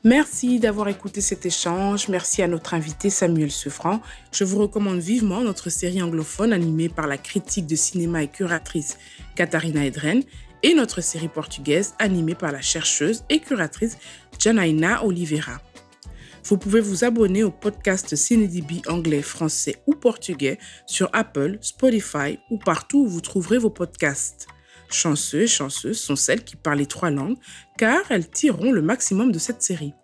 Merci 0.06 0.60
d'avoir 0.60 0.86
écouté 0.86 1.20
cet 1.20 1.46
échange. 1.46 2.06
Merci 2.06 2.40
à 2.40 2.46
notre 2.46 2.74
invité 2.74 3.10
Samuel 3.10 3.50
Sefran. 3.50 4.00
Je 4.30 4.44
vous 4.44 4.60
recommande 4.60 5.00
vivement 5.00 5.40
notre 5.40 5.68
série 5.68 6.00
anglophone 6.00 6.52
animée 6.52 6.88
par 6.88 7.08
la 7.08 7.18
critique 7.18 7.66
de 7.66 7.74
cinéma 7.74 8.22
et 8.22 8.28
curatrice 8.28 8.98
Katharina 9.34 9.84
Edren 9.84 10.22
et 10.62 10.74
notre 10.74 11.00
série 11.00 11.26
portugaise 11.26 11.96
animée 11.98 12.36
par 12.36 12.52
la 12.52 12.60
chercheuse 12.60 13.24
et 13.30 13.40
curatrice 13.40 13.98
Janaina 14.38 15.04
Oliveira. 15.04 15.60
Vous 16.44 16.56
pouvez 16.56 16.80
vous 16.80 17.02
abonner 17.02 17.42
au 17.42 17.50
podcast 17.50 18.14
CineDB 18.14 18.82
anglais, 18.86 19.22
français 19.22 19.82
ou 19.88 19.94
portugais 19.94 20.60
sur 20.86 21.10
Apple, 21.14 21.58
Spotify 21.62 22.38
ou 22.48 22.58
partout 22.58 23.00
où 23.00 23.08
vous 23.08 23.22
trouverez 23.22 23.58
vos 23.58 23.70
podcasts. 23.70 24.46
Chanceux 24.88 25.42
et 25.42 25.46
chanceuses 25.46 26.00
sont 26.00 26.16
celles 26.16 26.44
qui 26.44 26.56
parlent 26.56 26.78
les 26.78 26.86
trois 26.86 27.10
langues 27.10 27.36
car 27.76 28.02
elles 28.10 28.28
tireront 28.28 28.72
le 28.72 28.82
maximum 28.82 29.32
de 29.32 29.38
cette 29.38 29.62
série. 29.62 29.94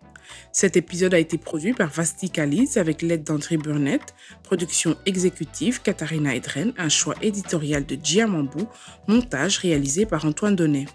Cet 0.51 0.77
épisode 0.77 1.13
a 1.13 1.19
été 1.19 1.37
produit 1.37 1.73
par 1.73 1.89
Vasti 1.89 2.29
Kaliz 2.29 2.77
avec 2.77 3.01
l'aide 3.01 3.23
d'André 3.23 3.57
Burnett, 3.57 4.13
production 4.43 4.95
exécutive 5.05 5.81
Katharina 5.81 6.35
Edren, 6.35 6.73
un 6.77 6.89
choix 6.89 7.15
éditorial 7.21 7.85
de 7.85 7.97
Giamambou, 8.01 8.67
montage 9.07 9.57
réalisé 9.57 10.05
par 10.05 10.25
Antoine 10.25 10.55
Donnet. 10.55 10.85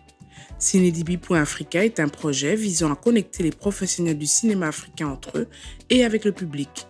Cinédb.africa 0.58 1.84
est 1.84 2.00
un 2.00 2.08
projet 2.08 2.56
visant 2.56 2.92
à 2.92 2.96
connecter 2.96 3.44
les 3.44 3.50
professionnels 3.50 4.18
du 4.18 4.26
cinéma 4.26 4.68
africain 4.68 5.08
entre 5.08 5.38
eux 5.38 5.48
et 5.88 6.04
avec 6.04 6.24
le 6.24 6.32
public. 6.32 6.86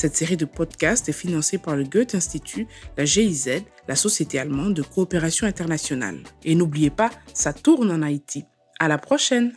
Cette 0.00 0.16
série 0.16 0.38
de 0.38 0.46
podcasts 0.46 1.10
est 1.10 1.12
financée 1.12 1.58
par 1.58 1.76
le 1.76 1.84
Goethe 1.84 2.14
Institut, 2.14 2.66
la 2.96 3.04
GIZ, 3.04 3.62
la 3.86 3.94
Société 3.94 4.38
allemande 4.38 4.72
de 4.72 4.80
coopération 4.80 5.46
internationale. 5.46 6.22
Et 6.42 6.54
n'oubliez 6.54 6.88
pas, 6.88 7.10
ça 7.34 7.52
tourne 7.52 7.90
en 7.90 8.00
Haïti. 8.00 8.46
À 8.78 8.88
la 8.88 8.96
prochaine! 8.96 9.52